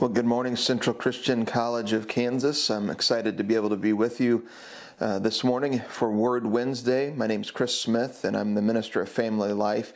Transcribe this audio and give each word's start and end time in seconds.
Well, 0.00 0.10
good 0.10 0.26
morning, 0.26 0.54
Central 0.54 0.94
Christian 0.94 1.44
College 1.44 1.92
of 1.92 2.06
Kansas. 2.06 2.70
I'm 2.70 2.88
excited 2.88 3.36
to 3.36 3.42
be 3.42 3.56
able 3.56 3.70
to 3.70 3.76
be 3.76 3.92
with 3.92 4.20
you 4.20 4.46
uh, 5.00 5.18
this 5.18 5.42
morning 5.42 5.80
for 5.88 6.12
Word 6.12 6.46
Wednesday. 6.46 7.12
My 7.12 7.26
name 7.26 7.40
is 7.40 7.50
Chris 7.50 7.80
Smith, 7.80 8.24
and 8.24 8.36
I'm 8.36 8.54
the 8.54 8.62
Minister 8.62 9.02
of 9.02 9.08
Family 9.08 9.52
Life 9.52 9.92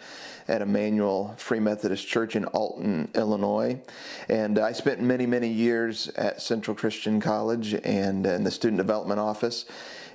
at 0.48 0.60
Emmanuel 0.60 1.36
Free 1.38 1.60
Methodist 1.60 2.08
Church 2.08 2.34
in 2.34 2.46
Alton, 2.46 3.12
Illinois. 3.14 3.80
And 4.28 4.58
I 4.58 4.72
spent 4.72 5.00
many, 5.00 5.24
many 5.24 5.46
years 5.46 6.08
at 6.16 6.42
Central 6.42 6.76
Christian 6.76 7.20
College 7.20 7.74
and 7.84 8.26
in 8.26 8.42
the 8.42 8.50
Student 8.50 8.78
Development 8.78 9.20
Office. 9.20 9.66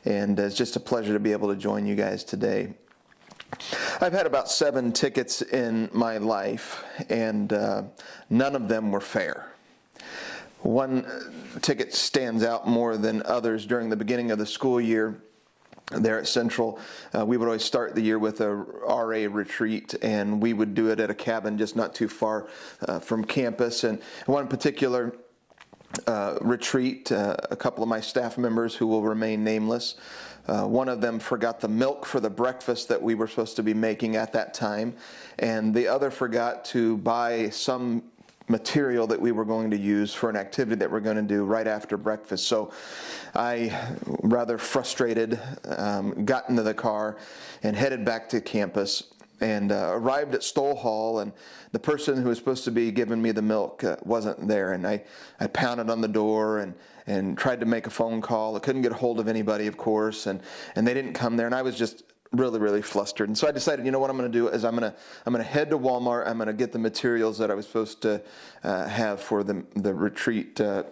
And 0.03 0.37
it's 0.37 0.57
just 0.57 0.75
a 0.75 0.81
pleasure 0.81 1.13
to 1.13 1.19
be 1.21 1.31
able 1.31 1.47
to 1.47 1.55
join 1.55 1.85
you 1.85 1.95
guys 1.95 2.25
today. 2.25 2.73
I've 4.01 4.11
had 4.11 4.25
about 4.25 4.51
seven 4.51 4.91
tickets 4.91 5.41
in 5.43 5.89
my 5.93 6.17
life, 6.17 6.83
and 7.07 7.53
uh, 7.53 7.83
none 8.29 8.53
of 8.53 8.67
them 8.67 8.91
were 8.91 8.99
fair. 8.99 9.46
One 10.61 11.05
ticket 11.61 11.93
stands 11.93 12.43
out 12.43 12.67
more 12.67 12.97
than 12.97 13.21
others 13.23 13.65
during 13.65 13.89
the 13.89 13.95
beginning 13.95 14.31
of 14.31 14.39
the 14.39 14.45
school 14.45 14.81
year 14.81 15.21
there 15.91 16.19
at 16.19 16.27
Central. 16.27 16.79
Uh, 17.17 17.25
we 17.25 17.37
would 17.37 17.45
always 17.45 17.63
start 17.63 17.95
the 17.95 18.01
year 18.01 18.19
with 18.19 18.41
a 18.41 18.53
RA 18.53 19.27
retreat, 19.29 19.95
and 20.01 20.41
we 20.41 20.53
would 20.53 20.73
do 20.73 20.89
it 20.89 20.99
at 20.99 21.09
a 21.09 21.15
cabin 21.15 21.57
just 21.57 21.75
not 21.75 21.95
too 21.95 22.09
far 22.09 22.47
uh, 22.87 22.99
from 22.99 23.23
campus. 23.23 23.83
And 23.83 24.01
one 24.25 24.47
particular 24.47 25.15
uh, 26.05 26.37
retreat, 26.41 27.11
uh, 27.11 27.37
a 27.49 27.55
couple 27.55 27.83
of 27.83 27.89
my 27.89 28.01
staff 28.01 28.37
members 28.37 28.75
who 28.75 28.87
will 28.87 29.03
remain 29.03 29.43
nameless. 29.43 29.95
Uh, 30.47 30.65
one 30.65 30.87
of 30.89 31.01
them 31.01 31.19
forgot 31.19 31.59
the 31.59 31.67
milk 31.67 32.05
for 32.05 32.19
the 32.19 32.29
breakfast 32.29 32.87
that 32.87 33.01
we 33.01 33.15
were 33.15 33.27
supposed 33.27 33.55
to 33.55 33.63
be 33.63 33.73
making 33.73 34.15
at 34.15 34.31
that 34.33 34.53
time, 34.53 34.95
and 35.39 35.73
the 35.73 35.87
other 35.87 36.09
forgot 36.09 36.63
to 36.63 36.97
buy 36.97 37.49
some 37.49 38.03
material 38.47 39.07
that 39.07 39.19
we 39.19 39.31
were 39.31 39.45
going 39.45 39.69
to 39.71 39.77
use 39.77 40.13
for 40.13 40.29
an 40.29 40.35
activity 40.35 40.75
that 40.75 40.89
we're 40.89 41.01
going 41.01 41.17
to 41.17 41.21
do 41.21 41.43
right 41.43 41.67
after 41.67 41.97
breakfast. 41.97 42.47
So 42.47 42.71
I, 43.35 43.77
rather 44.21 44.57
frustrated, 44.57 45.39
um, 45.65 46.25
got 46.25 46.49
into 46.49 46.63
the 46.63 46.73
car 46.73 47.17
and 47.63 47.75
headed 47.75 48.05
back 48.05 48.29
to 48.29 48.41
campus 48.41 49.03
and 49.39 49.71
uh, 49.71 49.89
arrived 49.91 50.33
at 50.33 50.43
Stoll 50.43 50.75
Hall, 50.75 51.19
and 51.19 51.31
the 51.71 51.79
person 51.79 52.19
who 52.19 52.29
was 52.29 52.39
supposed 52.39 52.63
to 52.63 52.71
be 52.71 52.91
giving 52.91 53.21
me 53.21 53.31
the 53.31 53.41
milk 53.41 53.83
uh, 53.83 53.97
wasn't 54.03 54.47
there. 54.47 54.73
And 54.73 54.87
I, 54.87 55.03
I 55.39 55.47
pounded 55.47 55.91
on 55.91 56.01
the 56.01 56.07
door 56.07 56.59
and, 56.59 56.73
and 57.05 57.37
tried 57.37 57.59
to 57.59 57.67
make 57.67 57.85
a 57.85 57.91
phone 57.91 58.19
call. 58.19 58.55
I 58.55 58.59
couldn't 58.59 58.81
get 58.81 58.93
a 58.93 58.95
hold 58.95 59.19
of 59.19 59.27
anybody, 59.27 59.67
of 59.67 59.77
course, 59.77 60.25
and, 60.25 60.41
and 60.75 60.87
they 60.87 60.93
didn't 60.95 61.13
come 61.13 61.37
there. 61.37 61.45
And 61.45 61.53
I 61.53 61.61
was 61.61 61.77
just 61.77 62.03
really 62.31 62.59
really 62.59 62.81
flustered 62.81 63.29
and 63.29 63.37
so 63.37 63.47
i 63.47 63.51
decided 63.51 63.85
you 63.85 63.91
know 63.91 63.99
what 63.99 64.09
i'm 64.09 64.17
going 64.17 64.31
to 64.31 64.37
do 64.37 64.47
is 64.49 64.65
i'm 64.65 64.75
going 64.75 64.91
to 64.91 64.97
i'm 65.25 65.33
going 65.33 65.43
to 65.43 65.49
head 65.49 65.69
to 65.69 65.77
walmart 65.77 66.27
i'm 66.27 66.37
going 66.37 66.47
to 66.47 66.53
get 66.53 66.71
the 66.71 66.79
materials 66.79 67.37
that 67.37 67.49
i 67.49 67.53
was 67.53 67.65
supposed 67.65 68.01
to 68.01 68.21
uh, 68.63 68.87
have 68.87 69.21
for 69.21 69.43
the 69.43 69.63
the 69.75 69.93
retreat 69.93 70.59
uh, 70.59 70.83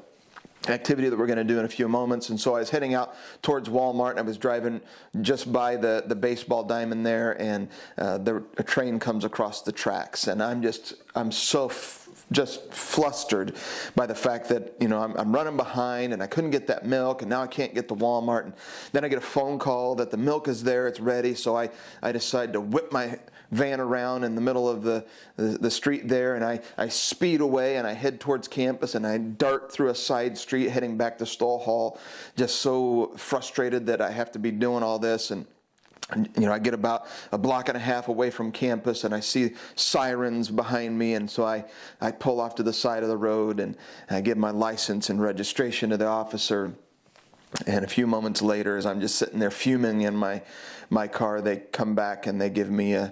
activity 0.70 1.10
that 1.10 1.18
we're 1.18 1.28
going 1.28 1.38
to 1.38 1.44
do 1.44 1.60
in 1.60 1.66
a 1.66 1.70
few 1.70 1.88
moments. 1.88 2.30
And 2.30 2.40
so 2.40 2.56
I 2.56 2.60
was 2.60 2.70
heading 2.70 2.94
out 2.94 3.16
towards 3.42 3.70
Walmart 3.70 4.12
and 4.12 4.20
I 4.20 4.24
was 4.24 4.38
driving 4.38 4.82
just 5.22 5.52
by 5.52 5.76
the, 5.76 6.04
the 6.06 6.16
baseball 6.16 6.64
diamond 6.64 7.06
there 7.06 7.40
and 7.42 7.70
uh, 7.98 8.18
the, 8.18 8.44
a 8.58 8.64
train 8.64 9.00
comes 9.00 9.26
across 9.26 9.62
the 9.62 9.72
tracks. 9.72 10.28
And 10.28 10.42
I'm 10.42 10.62
just, 10.62 10.96
I'm 11.16 11.32
so 11.32 11.68
f- 11.68 12.05
just 12.36 12.72
flustered 12.74 13.56
by 13.96 14.06
the 14.06 14.14
fact 14.14 14.50
that 14.50 14.74
you 14.80 14.88
know 14.88 15.00
I'm, 15.00 15.16
I'm, 15.16 15.34
running 15.34 15.56
behind 15.58 16.14
and 16.14 16.22
I 16.22 16.28
couldn't 16.28 16.52
get 16.52 16.68
that 16.68 16.86
milk 16.86 17.22
and 17.22 17.30
now 17.30 17.42
I 17.42 17.48
can't 17.48 17.74
get 17.74 17.88
to 17.88 17.96
Walmart. 17.96 18.44
And 18.44 18.54
then 18.92 19.06
I 19.06 19.08
get 19.08 19.18
a 19.18 19.22
phone 19.22 19.58
call 19.58 19.96
that 19.96 20.12
the 20.12 20.18
milk 20.18 20.48
is 20.48 20.62
there 20.64 20.88
it's 20.88 21.00
ready. 21.00 21.34
So 21.34 21.58
I, 21.58 21.70
I 22.04 22.12
decide 22.12 22.54
to 22.54 22.62
whip 22.62 22.92
my 22.92 23.18
van 23.52 23.80
around 23.80 24.24
in 24.24 24.36
the 24.36 24.42
middle 24.42 24.68
of 24.68 24.84
the, 24.84 25.06
the, 25.38 25.58
the 25.60 25.72
street 25.72 26.08
there 26.08 26.36
and 26.36 26.44
I, 26.44 26.60
I 26.78 26.90
speed 26.90 27.42
away 27.42 27.78
and 27.78 27.88
I 27.88 27.94
head 27.94 28.20
towards 28.20 28.48
campus 28.48 28.96
and 28.96 29.08
I 29.08 29.18
dart 29.18 29.72
through 29.72 29.90
a 29.90 29.96
side 29.96 30.38
street 30.38 30.70
heading 30.70 30.98
back 30.98 31.18
to 31.20 31.26
Stoll 31.26 31.60
Hall 31.60 32.00
just 32.36 32.58
so 32.58 33.14
frustrated 33.16 33.86
that 33.86 34.02
I 34.02 34.12
have 34.12 34.32
to 34.34 34.40
be 34.40 34.52
doing 34.52 34.84
all 34.84 35.00
this. 35.00 35.32
And 35.32 35.46
you 36.16 36.46
know, 36.46 36.54
I 36.54 36.60
get 36.60 36.74
about 36.74 37.08
a 37.32 37.38
block 37.38 37.68
and 37.68 37.76
a 37.76 37.82
half 37.82 38.10
away 38.10 38.30
from 38.30 38.52
campus 38.52 39.04
and 39.04 39.14
I 39.14 39.20
see 39.20 39.54
sirens 39.76 40.50
behind 40.50 40.98
me. 40.98 41.16
And 41.16 41.30
so 41.30 41.46
I, 41.46 41.66
I 42.00 42.12
pull 42.12 42.40
off 42.40 42.56
to 42.56 42.64
the 42.64 42.74
side 42.74 43.02
of 43.02 43.10
the 43.10 43.18
road 43.18 43.60
and 43.60 43.76
I 44.10 44.22
give 44.22 44.38
my 44.38 44.52
license 44.52 45.10
and 45.10 45.20
registration 45.20 45.90
to 45.90 45.98
the 45.98 46.06
officer. 46.06 46.74
And 47.66 47.84
a 47.84 47.88
few 47.88 48.06
moments 48.06 48.42
later, 48.42 48.78
as 48.78 48.86
I'm 48.86 49.02
just 49.02 49.16
sitting 49.16 49.40
there 49.40 49.50
fuming 49.50 50.02
in 50.02 50.16
my, 50.16 50.44
my 50.90 51.08
car, 51.08 51.42
they 51.42 51.58
come 51.58 51.96
back 51.96 52.28
and 52.28 52.40
they 52.40 52.50
give 52.50 52.70
me 52.70 52.94
a 52.94 53.12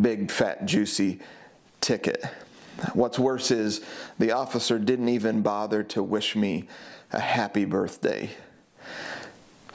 big, 0.00 0.30
fat, 0.30 0.64
juicy 0.64 1.20
ticket. 1.80 2.24
What's 2.92 3.18
worse 3.18 3.50
is 3.50 3.80
the 4.18 4.30
officer 4.30 4.78
didn't 4.78 5.08
even 5.08 5.42
bother 5.42 5.82
to 5.84 6.02
wish 6.02 6.36
me 6.36 6.68
a 7.12 7.18
happy 7.18 7.64
birthday. 7.64 8.30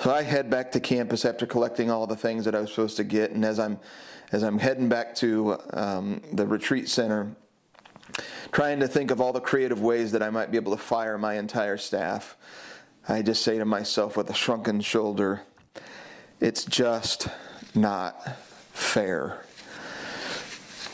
So 0.03 0.13
I 0.13 0.21
head 0.21 0.49
back 0.49 0.69
to 0.73 0.81
campus 0.81 1.23
after 1.23 1.45
collecting 1.45 1.89
all 1.89 2.05
the 2.05 2.17
things 2.17 2.43
that 2.43 2.53
I 2.53 2.59
was 2.59 2.71
supposed 2.71 2.97
to 2.97 3.05
get, 3.05 3.31
and 3.31 3.45
as 3.45 3.57
I'm 3.57 3.79
as 4.33 4.43
I'm 4.43 4.59
heading 4.59 4.89
back 4.89 5.15
to 5.15 5.57
um, 5.71 6.21
the 6.33 6.45
retreat 6.45 6.89
center, 6.89 7.33
trying 8.51 8.81
to 8.81 8.87
think 8.89 9.11
of 9.11 9.21
all 9.21 9.31
the 9.31 9.39
creative 9.39 9.81
ways 9.81 10.11
that 10.11 10.21
I 10.21 10.29
might 10.29 10.51
be 10.51 10.57
able 10.57 10.73
to 10.73 10.77
fire 10.77 11.17
my 11.17 11.35
entire 11.35 11.77
staff, 11.77 12.35
I 13.07 13.21
just 13.21 13.43
say 13.43 13.57
to 13.57 13.63
myself 13.63 14.17
with 14.17 14.29
a 14.29 14.33
shrunken 14.33 14.81
shoulder, 14.81 15.43
"It's 16.41 16.65
just 16.65 17.29
not 17.73 18.35
fair." 18.73 19.45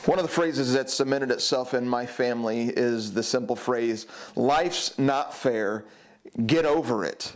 One 0.06 0.20
of 0.20 0.24
the 0.24 0.32
phrases 0.32 0.74
that 0.74 0.88
cemented 0.88 1.32
itself 1.32 1.74
in 1.74 1.90
my 1.90 2.06
family 2.06 2.66
is 2.78 3.12
the 3.14 3.24
simple 3.24 3.56
phrase, 3.56 4.06
Life's 4.36 5.00
not 5.00 5.34
fair, 5.34 5.86
get 6.46 6.66
over 6.66 7.04
it. 7.04 7.34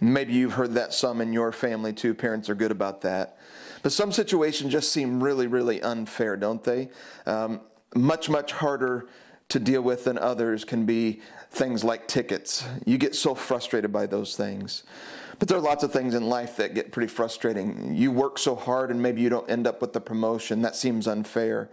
Maybe 0.00 0.32
you've 0.32 0.52
heard 0.52 0.74
that 0.74 0.94
some 0.94 1.20
in 1.20 1.32
your 1.32 1.50
family 1.52 1.92
too. 1.92 2.14
Parents 2.14 2.48
are 2.48 2.54
good 2.54 2.70
about 2.70 3.00
that. 3.02 3.38
But 3.82 3.92
some 3.92 4.12
situations 4.12 4.72
just 4.72 4.92
seem 4.92 5.22
really, 5.22 5.46
really 5.46 5.82
unfair, 5.82 6.36
don't 6.36 6.62
they? 6.62 6.88
Um, 7.26 7.60
much, 7.94 8.28
much 8.28 8.52
harder 8.52 9.08
to 9.48 9.58
deal 9.58 9.82
with 9.82 10.04
than 10.04 10.18
others 10.18 10.64
can 10.64 10.84
be 10.84 11.20
things 11.50 11.82
like 11.82 12.06
tickets. 12.06 12.66
You 12.84 12.98
get 12.98 13.14
so 13.14 13.34
frustrated 13.34 13.92
by 13.92 14.06
those 14.06 14.36
things. 14.36 14.84
But 15.38 15.48
there 15.48 15.56
are 15.56 15.62
lots 15.62 15.84
of 15.84 15.92
things 15.92 16.14
in 16.14 16.28
life 16.28 16.56
that 16.56 16.74
get 16.74 16.92
pretty 16.92 17.08
frustrating. 17.08 17.94
You 17.94 18.10
work 18.10 18.38
so 18.38 18.54
hard 18.54 18.90
and 18.90 19.00
maybe 19.00 19.22
you 19.22 19.28
don't 19.28 19.48
end 19.50 19.66
up 19.66 19.80
with 19.80 19.92
the 19.92 20.00
promotion. 20.00 20.62
That 20.62 20.76
seems 20.76 21.06
unfair. 21.06 21.70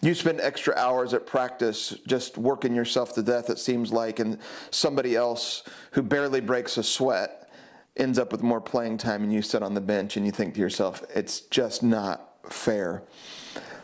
You 0.00 0.14
spend 0.14 0.40
extra 0.40 0.74
hours 0.74 1.14
at 1.14 1.26
practice 1.26 1.94
just 2.06 2.36
working 2.36 2.74
yourself 2.74 3.14
to 3.14 3.22
death, 3.22 3.48
it 3.48 3.58
seems 3.58 3.92
like, 3.92 4.18
and 4.18 4.38
somebody 4.70 5.16
else 5.16 5.62
who 5.92 6.02
barely 6.02 6.40
breaks 6.40 6.76
a 6.76 6.82
sweat 6.82 7.45
ends 7.96 8.18
up 8.18 8.32
with 8.32 8.42
more 8.42 8.60
playing 8.60 8.98
time 8.98 9.22
and 9.22 9.32
you 9.32 9.42
sit 9.42 9.62
on 9.62 9.74
the 9.74 9.80
bench 9.80 10.16
and 10.16 10.26
you 10.26 10.32
think 10.32 10.54
to 10.54 10.60
yourself, 10.60 11.02
it's 11.14 11.40
just 11.40 11.82
not 11.82 12.34
fair. 12.48 13.02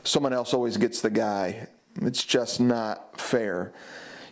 Someone 0.04 0.32
else 0.32 0.52
always 0.52 0.76
gets 0.76 1.00
the 1.00 1.10
guy. 1.10 1.68
It's 2.00 2.24
just 2.24 2.60
not 2.60 3.20
fair. 3.20 3.72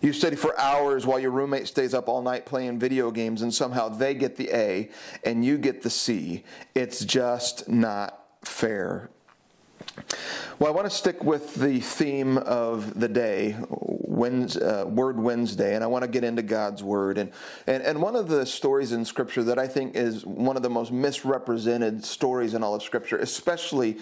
You 0.02 0.14
study 0.14 0.36
for 0.36 0.58
hours 0.58 1.04
while 1.04 1.18
your 1.18 1.30
roommate 1.30 1.68
stays 1.68 1.92
up 1.92 2.08
all 2.08 2.22
night 2.22 2.46
playing 2.46 2.78
video 2.78 3.10
games 3.10 3.42
and 3.42 3.52
somehow 3.52 3.88
they 3.88 4.14
get 4.14 4.36
the 4.36 4.50
A 4.50 4.91
and 5.24 5.44
you 5.44 5.58
get 5.58 5.82
the 5.82 5.91
C. 5.91 6.42
It's 6.74 7.04
just 7.04 7.68
not 7.68 8.18
fair. 8.42 9.10
Well, 10.58 10.72
I 10.72 10.74
want 10.74 10.91
to 10.91 10.94
stick 10.94 11.22
with 11.22 11.54
the 11.54 11.80
theme 11.80 12.38
of 12.38 12.98
the 12.98 13.08
day, 13.08 13.56
uh, 14.22 14.84
Word 14.86 15.19
Wednesday, 15.19 15.75
and 15.75 15.82
I 15.82 15.86
want 15.86 16.03
to 16.04 16.10
get 16.10 16.25
into 16.25 16.42
God's 16.42 16.82
Word. 16.82 17.19
And, 17.19 17.32
and, 17.66 17.82
and 17.82 18.03
one 18.03 18.16
of 18.16 18.28
the 18.28 18.44
stories 18.44 18.92
in 18.92 19.04
Scripture 19.04 19.42
that 19.44 19.58
I 19.58 19.66
think 19.66 19.97
is 19.97 20.25
one 20.25 20.56
of 20.56 20.62
the 20.62 20.70
most 20.70 20.92
misrepresented 20.92 22.04
stories 22.04 22.54
in 22.54 22.62
all 22.62 22.75
of 22.75 22.82
Scripture, 22.82 23.16
especially 23.19 23.98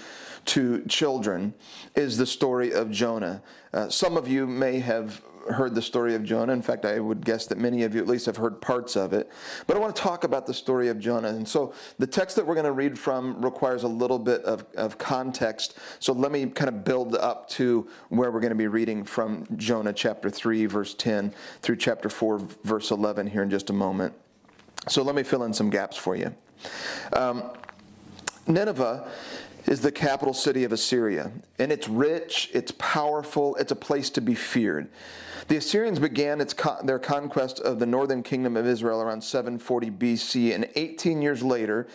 to 0.46 0.84
children, 0.86 1.54
is 1.94 2.16
the 2.16 2.26
story 2.26 2.72
of 2.72 2.90
Jonah. 2.90 3.42
Uh, 3.72 3.88
some 3.88 4.16
of 4.16 4.28
you 4.28 4.46
may 4.46 4.80
have 4.80 5.22
heard 5.50 5.74
the 5.74 5.82
story 5.82 6.14
of 6.14 6.24
Jonah. 6.24 6.52
In 6.52 6.62
fact, 6.62 6.84
I 6.84 6.98
would 6.98 7.24
guess 7.24 7.46
that 7.46 7.58
many 7.58 7.82
of 7.82 7.94
you 7.94 8.00
at 8.00 8.06
least 8.06 8.26
have 8.26 8.36
heard 8.36 8.60
parts 8.60 8.96
of 8.96 9.12
it. 9.12 9.30
But 9.66 9.76
I 9.76 9.80
want 9.80 9.94
to 9.94 10.02
talk 10.02 10.24
about 10.24 10.46
the 10.46 10.54
story 10.54 10.88
of 10.88 10.98
Jonah. 10.98 11.28
And 11.28 11.46
so 11.46 11.74
the 11.98 12.06
text 12.06 12.36
that 12.36 12.46
we're 12.46 12.54
going 12.54 12.66
to 12.66 12.72
read 12.72 12.98
from 12.98 13.40
requires 13.44 13.82
a 13.82 13.88
little 13.88 14.18
bit 14.18 14.42
of, 14.44 14.64
of 14.76 14.98
context. 14.98 15.78
So 15.98 16.12
let 16.12 16.32
me 16.32 16.46
kind 16.46 16.68
of 16.68 16.84
build 16.84 17.16
up 17.16 17.48
to 17.50 17.88
where 18.08 18.30
we're 18.30 18.40
going 18.40 18.50
to 18.50 18.56
be 18.56 18.68
reading 18.68 19.04
from 19.04 19.46
Jonah 19.56 19.92
chapter 19.92 20.30
3, 20.30 20.66
verse 20.66 20.94
10 20.94 21.34
through 21.62 21.76
chapter 21.76 22.08
4, 22.08 22.38
verse 22.64 22.90
11 22.90 23.26
here 23.26 23.42
in 23.42 23.50
just 23.50 23.70
a 23.70 23.72
moment. 23.74 24.14
So 24.88 25.02
let 25.02 25.14
me 25.14 25.22
fill 25.22 25.44
in 25.44 25.52
some 25.52 25.70
gaps 25.70 25.96
for 25.96 26.16
you. 26.16 26.34
Um, 27.12 27.50
Nineveh 28.48 29.06
is 29.66 29.80
the 29.82 29.92
capital 29.92 30.32
city 30.32 30.64
of 30.64 30.72
Assyria, 30.72 31.30
and 31.58 31.70
it's 31.70 31.88
rich, 31.88 32.50
it's 32.54 32.72
powerful, 32.78 33.54
it's 33.56 33.70
a 33.72 33.76
place 33.76 34.08
to 34.10 34.22
be 34.22 34.34
feared. 34.34 34.88
The 35.48 35.56
Assyrians 35.56 35.98
began 35.98 36.42
their 36.84 36.98
conquest 36.98 37.60
of 37.60 37.78
the 37.78 37.86
northern 37.86 38.22
kingdom 38.22 38.56
of 38.56 38.66
Israel 38.66 39.00
around 39.00 39.22
740 39.22 39.90
BC, 39.90 40.54
and 40.54 40.68
18 40.74 41.20
years 41.20 41.42
later, 41.42 41.86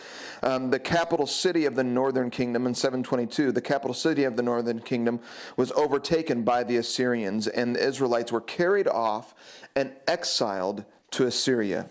um, 0.42 0.70
the 0.70 0.78
capital 0.78 1.26
city 1.26 1.64
of 1.64 1.74
the 1.74 1.84
northern 1.84 2.30
kingdom 2.30 2.66
in 2.66 2.74
722, 2.74 3.52
the 3.52 3.60
capital 3.60 3.94
city 3.94 4.24
of 4.24 4.36
the 4.36 4.42
northern 4.42 4.80
kingdom 4.80 5.20
was 5.56 5.72
overtaken 5.72 6.42
by 6.42 6.62
the 6.62 6.76
Assyrians, 6.76 7.48
and 7.48 7.74
the 7.74 7.84
Israelites 7.84 8.30
were 8.30 8.40
carried 8.40 8.88
off 8.88 9.34
and 9.74 9.92
exiled 10.06 10.84
to 11.12 11.26
Assyria. 11.26 11.88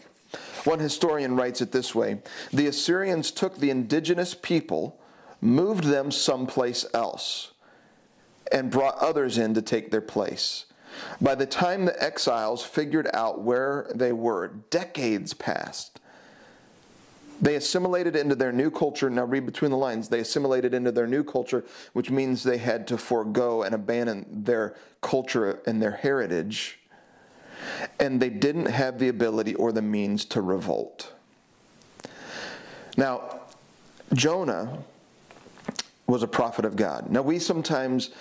One 0.64 0.80
historian 0.80 1.36
writes 1.36 1.62
it 1.62 1.72
this 1.72 1.94
way 1.94 2.20
The 2.52 2.68
Assyrians 2.68 3.32
took 3.32 3.58
the 3.58 3.70
indigenous 3.70 4.34
people, 4.34 5.00
moved 5.42 5.86
them 5.86 6.12
someplace 6.12 6.86
else, 6.94 7.52
and 8.52 8.72
brought 8.72 8.98
others 9.00 9.38
in 9.38 9.54
to 9.56 9.62
take 9.62 9.92
their 9.92 10.02
place. 10.02 10.66
By 11.20 11.36
the 11.36 11.46
time 11.46 11.86
the 11.86 12.04
exiles 12.04 12.64
figured 12.64 13.10
out 13.14 13.42
where 13.42 13.92
they 13.94 14.14
were, 14.14 14.50
decades 14.70 15.34
passed. 15.34 16.00
They 17.42 17.56
assimilated 17.56 18.16
into 18.16 18.36
their 18.36 18.52
new 18.52 18.72
culture. 18.72 19.10
Now, 19.10 19.26
read 19.26 19.46
between 19.46 19.72
the 19.72 19.78
lines. 19.78 20.08
They 20.08 20.20
assimilated 20.20 20.74
into 20.74 20.92
their 20.92 21.08
new 21.08 21.24
culture, 21.24 21.66
which 21.92 22.10
means 22.10 22.44
they 22.44 22.60
had 22.60 22.88
to 22.88 22.98
forego 22.98 23.64
and 23.64 23.76
abandon 23.76 24.44
their 24.46 24.76
culture 25.02 25.60
and 25.66 25.82
their 25.82 25.92
heritage. 25.92 26.80
And 28.00 28.22
they 28.22 28.30
didn't 28.30 28.68
have 28.68 29.00
the 29.00 29.10
ability 29.10 29.56
or 29.56 29.72
the 29.72 29.82
means 29.82 30.26
to 30.26 30.42
revolt. 30.42 31.12
Now, 32.98 33.42
Jonah 34.14 34.80
was 36.08 36.24
a 36.24 36.28
prophet 36.28 36.66
of 36.66 36.76
God. 36.76 37.10
Now, 37.10 37.22
we 37.22 37.40
sometimes 37.40 38.12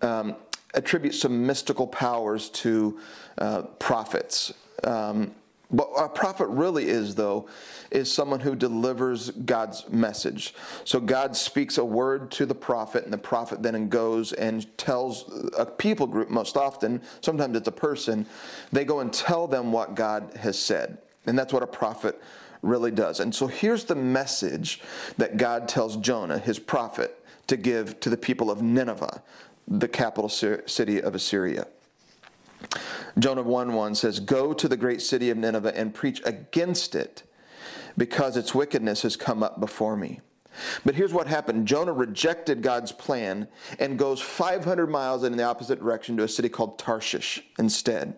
um, 0.00 0.36
attribute 0.74 1.14
some 1.14 1.46
mystical 1.46 1.86
powers 1.86 2.48
to 2.50 2.98
uh, 3.38 3.62
prophets. 3.78 4.52
Um, 4.84 5.32
what 5.72 5.90
a 5.96 6.08
prophet 6.08 6.48
really 6.48 6.88
is, 6.88 7.14
though, 7.14 7.48
is 7.90 8.12
someone 8.12 8.40
who 8.40 8.54
delivers 8.54 9.30
God's 9.30 9.88
message. 9.88 10.54
So 10.84 11.00
God 11.00 11.34
speaks 11.34 11.78
a 11.78 11.84
word 11.84 12.30
to 12.32 12.44
the 12.44 12.54
prophet, 12.54 13.04
and 13.04 13.12
the 13.12 13.18
prophet 13.18 13.62
then 13.62 13.88
goes 13.88 14.34
and 14.34 14.66
tells 14.76 15.24
a 15.56 15.64
people 15.64 16.06
group, 16.06 16.28
most 16.28 16.58
often, 16.58 17.00
sometimes 17.22 17.56
it's 17.56 17.68
a 17.68 17.72
person, 17.72 18.26
they 18.70 18.84
go 18.84 19.00
and 19.00 19.10
tell 19.10 19.46
them 19.46 19.72
what 19.72 19.94
God 19.94 20.34
has 20.40 20.58
said. 20.58 20.98
And 21.24 21.38
that's 21.38 21.54
what 21.54 21.62
a 21.62 21.66
prophet 21.66 22.20
really 22.60 22.90
does. 22.90 23.20
And 23.20 23.34
so 23.34 23.46
here's 23.46 23.84
the 23.84 23.94
message 23.94 24.80
that 25.16 25.38
God 25.38 25.68
tells 25.68 25.96
Jonah, 25.96 26.38
his 26.38 26.58
prophet, 26.58 27.18
to 27.46 27.56
give 27.56 27.98
to 28.00 28.10
the 28.10 28.16
people 28.18 28.50
of 28.50 28.60
Nineveh 28.60 29.22
the 29.66 29.88
capital 29.88 30.28
city 30.28 31.00
of 31.00 31.14
Assyria. 31.14 31.66
Jonah 33.18 33.42
1 33.42 33.72
1 33.72 33.94
says, 33.94 34.20
Go 34.20 34.52
to 34.52 34.68
the 34.68 34.76
great 34.76 35.02
city 35.02 35.30
of 35.30 35.36
Nineveh 35.36 35.76
and 35.76 35.94
preach 35.94 36.22
against 36.24 36.94
it, 36.94 37.22
because 37.96 38.36
its 38.36 38.54
wickedness 38.54 39.02
has 39.02 39.16
come 39.16 39.42
up 39.42 39.60
before 39.60 39.96
me. 39.96 40.20
But 40.84 40.94
here's 40.94 41.12
what 41.12 41.26
happened 41.26 41.66
Jonah 41.66 41.92
rejected 41.92 42.62
God's 42.62 42.92
plan 42.92 43.48
and 43.78 43.98
goes 43.98 44.20
500 44.20 44.86
miles 44.88 45.24
in 45.24 45.36
the 45.36 45.44
opposite 45.44 45.78
direction 45.78 46.16
to 46.18 46.24
a 46.24 46.28
city 46.28 46.48
called 46.48 46.78
Tarshish 46.78 47.42
instead. 47.58 48.16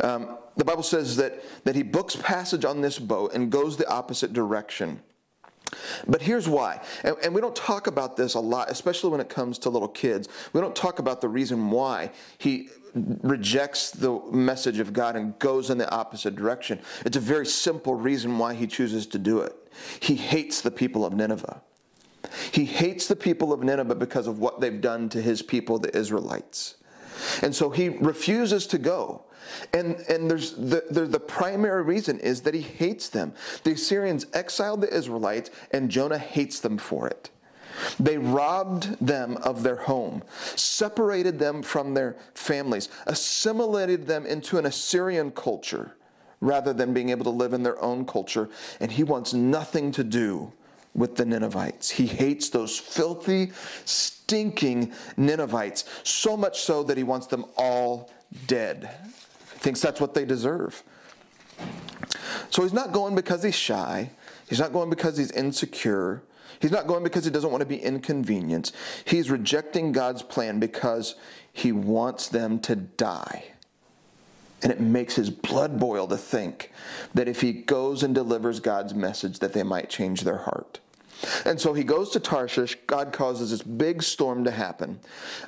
Um, 0.00 0.38
the 0.56 0.64
Bible 0.64 0.82
says 0.82 1.16
that, 1.16 1.42
that 1.64 1.74
he 1.74 1.82
books 1.82 2.16
passage 2.16 2.64
on 2.64 2.80
this 2.80 2.98
boat 2.98 3.34
and 3.34 3.50
goes 3.50 3.76
the 3.76 3.88
opposite 3.88 4.32
direction. 4.32 5.00
But 6.06 6.22
here's 6.22 6.48
why. 6.48 6.80
And, 7.02 7.16
and, 7.22 7.34
we 7.34 7.40
don't 7.40 7.56
talk 7.56 7.88
about 7.88 8.16
this 8.16 8.34
a 8.34 8.40
lot, 8.40 8.70
especially 8.70 9.10
when 9.10 9.20
it 9.20 9.28
comes 9.28 9.58
to 9.60 9.70
little 9.70 9.88
kids. 9.88 10.28
We 10.52 10.60
don't 10.60 10.76
talk 10.76 11.00
about 11.00 11.20
the 11.20 11.28
reason 11.28 11.70
why 11.70 12.12
he 12.38 12.68
rejects 13.22 13.90
the 13.90 14.20
message 14.32 14.78
of 14.78 14.92
God 14.92 15.16
and 15.16 15.38
goes 15.38 15.70
in 15.70 15.78
the 15.78 15.90
opposite 15.90 16.34
direction. 16.34 16.80
It's 17.04 17.16
a 17.16 17.20
very 17.20 17.46
simple 17.46 17.94
reason 17.94 18.38
why 18.38 18.54
he 18.54 18.66
chooses 18.66 19.06
to 19.08 19.18
do 19.18 19.40
it. 19.40 19.54
He 20.00 20.14
hates 20.14 20.60
the 20.60 20.70
people 20.70 21.04
of 21.04 21.12
Nineveh. 21.12 21.62
He 22.52 22.64
hates 22.64 23.06
the 23.06 23.16
people 23.16 23.52
of 23.52 23.62
Nineveh 23.62 23.94
because 23.94 24.26
of 24.26 24.38
what 24.38 24.60
they've 24.60 24.80
done 24.80 25.08
to 25.10 25.22
his 25.22 25.42
people, 25.42 25.78
the 25.78 25.96
Israelites. 25.96 26.76
And 27.42 27.54
so 27.54 27.70
he 27.70 27.88
refuses 27.88 28.66
to 28.68 28.78
go. 28.78 29.24
And, 29.72 29.96
and 30.08 30.30
there's 30.30 30.52
the, 30.52 30.84
the, 30.90 31.02
the, 31.02 31.20
primary 31.20 31.82
reason 31.82 32.18
is 32.18 32.42
that 32.42 32.54
he 32.54 32.62
hates 32.62 33.08
them. 33.08 33.32
The 33.62 33.72
Assyrians 33.72 34.26
exiled 34.32 34.80
the 34.80 34.92
Israelites, 34.92 35.50
and 35.70 35.88
Jonah 35.88 36.18
hates 36.18 36.58
them 36.58 36.78
for 36.78 37.06
it. 37.06 37.30
They 37.98 38.18
robbed 38.18 39.04
them 39.04 39.36
of 39.38 39.62
their 39.62 39.76
home, 39.76 40.22
separated 40.54 41.38
them 41.38 41.62
from 41.62 41.94
their 41.94 42.16
families, 42.34 42.88
assimilated 43.06 44.06
them 44.06 44.26
into 44.26 44.58
an 44.58 44.66
Assyrian 44.66 45.30
culture 45.32 45.96
rather 46.40 46.72
than 46.72 46.92
being 46.92 47.08
able 47.10 47.24
to 47.24 47.30
live 47.30 47.52
in 47.52 47.62
their 47.62 47.80
own 47.82 48.04
culture. 48.04 48.48
And 48.80 48.92
he 48.92 49.02
wants 49.02 49.32
nothing 49.32 49.92
to 49.92 50.04
do 50.04 50.52
with 50.94 51.16
the 51.16 51.24
Ninevites. 51.24 51.90
He 51.90 52.06
hates 52.06 52.48
those 52.48 52.78
filthy, 52.78 53.52
stinking 53.84 54.92
Ninevites, 55.16 55.84
so 56.02 56.36
much 56.36 56.60
so 56.60 56.82
that 56.84 56.96
he 56.96 57.02
wants 57.04 57.26
them 57.26 57.44
all 57.56 58.10
dead 58.46 58.90
He 59.52 59.58
thinks 59.58 59.80
that's 59.80 60.00
what 60.00 60.14
they 60.14 60.24
deserve. 60.24 60.82
So 62.50 62.62
he's 62.62 62.72
not 62.72 62.92
going 62.92 63.14
because 63.14 63.42
he's 63.42 63.54
shy. 63.54 64.10
He's 64.48 64.60
not 64.60 64.72
going 64.72 64.90
because 64.90 65.16
he's 65.16 65.30
insecure. 65.32 66.22
He's 66.60 66.70
not 66.70 66.86
going 66.86 67.02
because 67.04 67.24
he 67.24 67.30
doesn't 67.30 67.50
want 67.50 67.60
to 67.60 67.66
be 67.66 67.76
inconvenienced. 67.76 68.74
He's 69.04 69.30
rejecting 69.30 69.92
God's 69.92 70.22
plan 70.22 70.58
because 70.58 71.16
he 71.52 71.72
wants 71.72 72.28
them 72.28 72.58
to 72.60 72.76
die. 72.76 73.44
And 74.62 74.72
it 74.72 74.80
makes 74.80 75.14
his 75.14 75.30
blood 75.30 75.78
boil 75.78 76.06
to 76.08 76.16
think 76.16 76.72
that 77.14 77.28
if 77.28 77.40
he 77.40 77.52
goes 77.52 78.02
and 78.02 78.14
delivers 78.14 78.58
God's 78.58 78.94
message, 78.94 79.38
that 79.40 79.52
they 79.52 79.62
might 79.62 79.90
change 79.90 80.22
their 80.22 80.38
heart. 80.38 80.80
And 81.44 81.60
so 81.60 81.72
he 81.72 81.82
goes 81.82 82.10
to 82.10 82.20
Tarshish. 82.20 82.76
God 82.86 83.12
causes 83.12 83.50
this 83.50 83.62
big 83.62 84.02
storm 84.02 84.44
to 84.44 84.50
happen. 84.50 84.98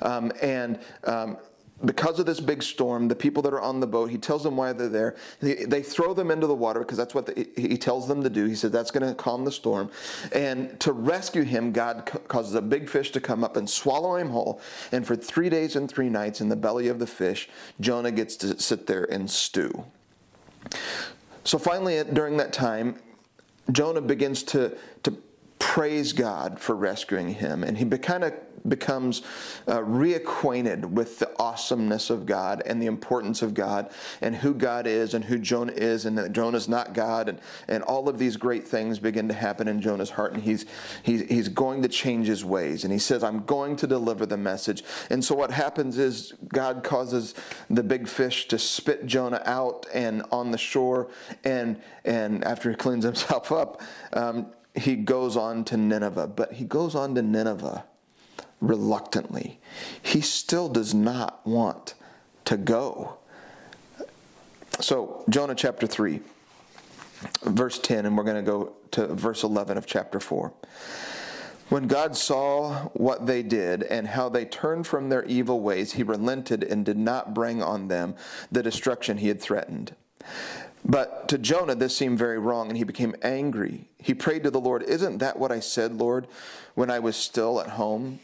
Um, 0.01 0.31
and 0.41 0.79
um, 1.03 1.37
because 1.85 2.19
of 2.19 2.25
this 2.25 2.39
big 2.39 2.61
storm, 2.61 3.07
the 3.07 3.15
people 3.15 3.41
that 3.43 3.53
are 3.53 3.61
on 3.61 3.79
the 3.79 3.87
boat, 3.87 4.09
he 4.09 4.17
tells 4.17 4.43
them 4.43 4.57
why 4.57 4.73
they're 4.73 4.89
there. 4.89 5.15
They 5.39 5.81
throw 5.81 6.13
them 6.13 6.29
into 6.29 6.45
the 6.45 6.55
water 6.55 6.81
because 6.81 6.97
that's 6.97 7.15
what 7.15 7.25
the, 7.25 7.47
he 7.55 7.77
tells 7.77 8.07
them 8.07 8.21
to 8.23 8.29
do. 8.29 8.45
He 8.45 8.55
said 8.55 8.71
that's 8.71 8.91
going 8.91 9.07
to 9.07 9.15
calm 9.15 9.45
the 9.45 9.51
storm. 9.51 9.89
And 10.33 10.77
to 10.81 10.91
rescue 10.91 11.43
him, 11.43 11.71
God 11.71 12.09
causes 12.27 12.55
a 12.55 12.61
big 12.61 12.89
fish 12.89 13.11
to 13.11 13.21
come 13.21 13.43
up 13.43 13.55
and 13.55 13.69
swallow 13.69 14.15
him 14.17 14.29
whole. 14.29 14.61
And 14.91 15.07
for 15.07 15.15
three 15.15 15.49
days 15.49 15.75
and 15.75 15.89
three 15.89 16.09
nights 16.09 16.41
in 16.41 16.49
the 16.49 16.55
belly 16.55 16.89
of 16.89 16.99
the 16.99 17.07
fish, 17.07 17.49
Jonah 17.79 18.11
gets 18.11 18.35
to 18.37 18.59
sit 18.59 18.85
there 18.85 19.05
and 19.05 19.29
stew. 19.29 19.85
So 21.45 21.57
finally, 21.57 22.03
during 22.03 22.35
that 22.37 22.51
time, 22.51 22.99
Jonah 23.71 24.01
begins 24.01 24.43
to, 24.43 24.75
to 25.03 25.17
praise 25.59 26.13
God 26.13 26.59
for 26.59 26.75
rescuing 26.75 27.35
him. 27.35 27.63
And 27.63 27.77
he 27.77 27.85
kind 27.85 28.23
of 28.23 28.33
becomes 28.67 29.21
uh, 29.67 29.77
reacquainted 29.79 30.85
with 30.85 31.19
the 31.19 31.31
awesomeness 31.39 32.09
of 32.09 32.25
God 32.25 32.61
and 32.65 32.81
the 32.81 32.87
importance 32.87 33.41
of 33.41 33.53
God 33.53 33.91
and 34.21 34.35
who 34.35 34.53
God 34.53 34.87
is 34.87 35.13
and 35.13 35.23
who 35.23 35.37
Jonah 35.37 35.73
is 35.73 36.05
and 36.05 36.17
that 36.17 36.31
Jonah's 36.31 36.67
not 36.67 36.93
God 36.93 37.29
and, 37.29 37.39
and 37.67 37.83
all 37.83 38.09
of 38.09 38.17
these 38.17 38.37
great 38.37 38.67
things 38.67 38.99
begin 38.99 39.27
to 39.27 39.33
happen 39.33 39.67
in 39.67 39.81
Jonah's 39.81 40.09
heart 40.09 40.33
and 40.33 40.43
he's, 40.43 40.65
he's, 41.03 41.21
he's 41.29 41.47
going 41.47 41.81
to 41.83 41.89
change 41.89 42.27
his 42.27 42.43
ways 42.43 42.83
and 42.83 42.93
he 42.93 42.99
says, 42.99 43.23
I'm 43.23 43.45
going 43.45 43.75
to 43.77 43.87
deliver 43.87 44.25
the 44.25 44.37
message. 44.37 44.83
And 45.09 45.23
so 45.23 45.35
what 45.35 45.51
happens 45.51 45.97
is 45.97 46.33
God 46.49 46.83
causes 46.83 47.35
the 47.69 47.83
big 47.83 48.07
fish 48.07 48.47
to 48.49 48.59
spit 48.59 49.05
Jonah 49.05 49.41
out 49.45 49.85
and 49.93 50.23
on 50.31 50.51
the 50.51 50.57
shore 50.57 51.09
and, 51.43 51.79
and 52.05 52.43
after 52.43 52.69
he 52.69 52.75
cleans 52.75 53.03
himself 53.05 53.51
up, 53.51 53.81
um, 54.13 54.47
he 54.79 54.95
goes 54.95 55.37
on 55.37 55.63
to 55.65 55.77
Nineveh, 55.77 56.27
but 56.27 56.53
he 56.53 56.65
goes 56.65 56.95
on 56.95 57.15
to 57.15 57.21
Nineveh 57.21 57.85
reluctantly. 58.61 59.59
He 60.01 60.21
still 60.21 60.69
does 60.69 60.93
not 60.93 61.45
want 61.45 61.95
to 62.45 62.57
go. 62.57 63.17
So, 64.79 65.23
Jonah 65.29 65.55
chapter 65.55 65.87
3, 65.87 66.21
verse 67.43 67.79
10, 67.79 68.05
and 68.05 68.17
we're 68.17 68.23
going 68.23 68.43
to 68.43 68.51
go 68.51 68.73
to 68.91 69.07
verse 69.07 69.43
11 69.43 69.77
of 69.77 69.85
chapter 69.85 70.19
4. 70.19 70.53
When 71.69 71.87
God 71.87 72.15
saw 72.17 72.85
what 72.93 73.27
they 73.27 73.43
did 73.43 73.83
and 73.83 74.07
how 74.07 74.27
they 74.29 74.45
turned 74.45 74.87
from 74.87 75.09
their 75.09 75.23
evil 75.25 75.61
ways, 75.61 75.93
he 75.93 76.03
relented 76.03 76.63
and 76.63 76.83
did 76.83 76.97
not 76.97 77.33
bring 77.33 77.61
on 77.61 77.89
them 77.89 78.15
the 78.51 78.63
destruction 78.63 79.17
he 79.17 79.27
had 79.27 79.39
threatened. 79.39 79.93
But 80.85 81.27
to 81.29 81.37
Jonah, 81.37 81.75
this 81.75 81.95
seemed 81.95 82.17
very 82.17 82.39
wrong, 82.39 82.69
and 82.69 82.77
he 82.77 82.83
became 82.83 83.15
angry. 83.21 83.89
He 83.97 84.13
prayed 84.13 84.43
to 84.43 84.51
the 84.51 84.61
Lord, 84.61 84.83
Isn't 84.83 85.17
that 85.19 85.37
what 85.37 85.51
I 85.51 85.59
said, 85.59 85.93
Lord, 85.93 86.27
when 86.75 86.89
I 86.89 86.99
was 86.99 87.15
still 87.15 87.59
at 87.59 87.69
home? 87.71 88.19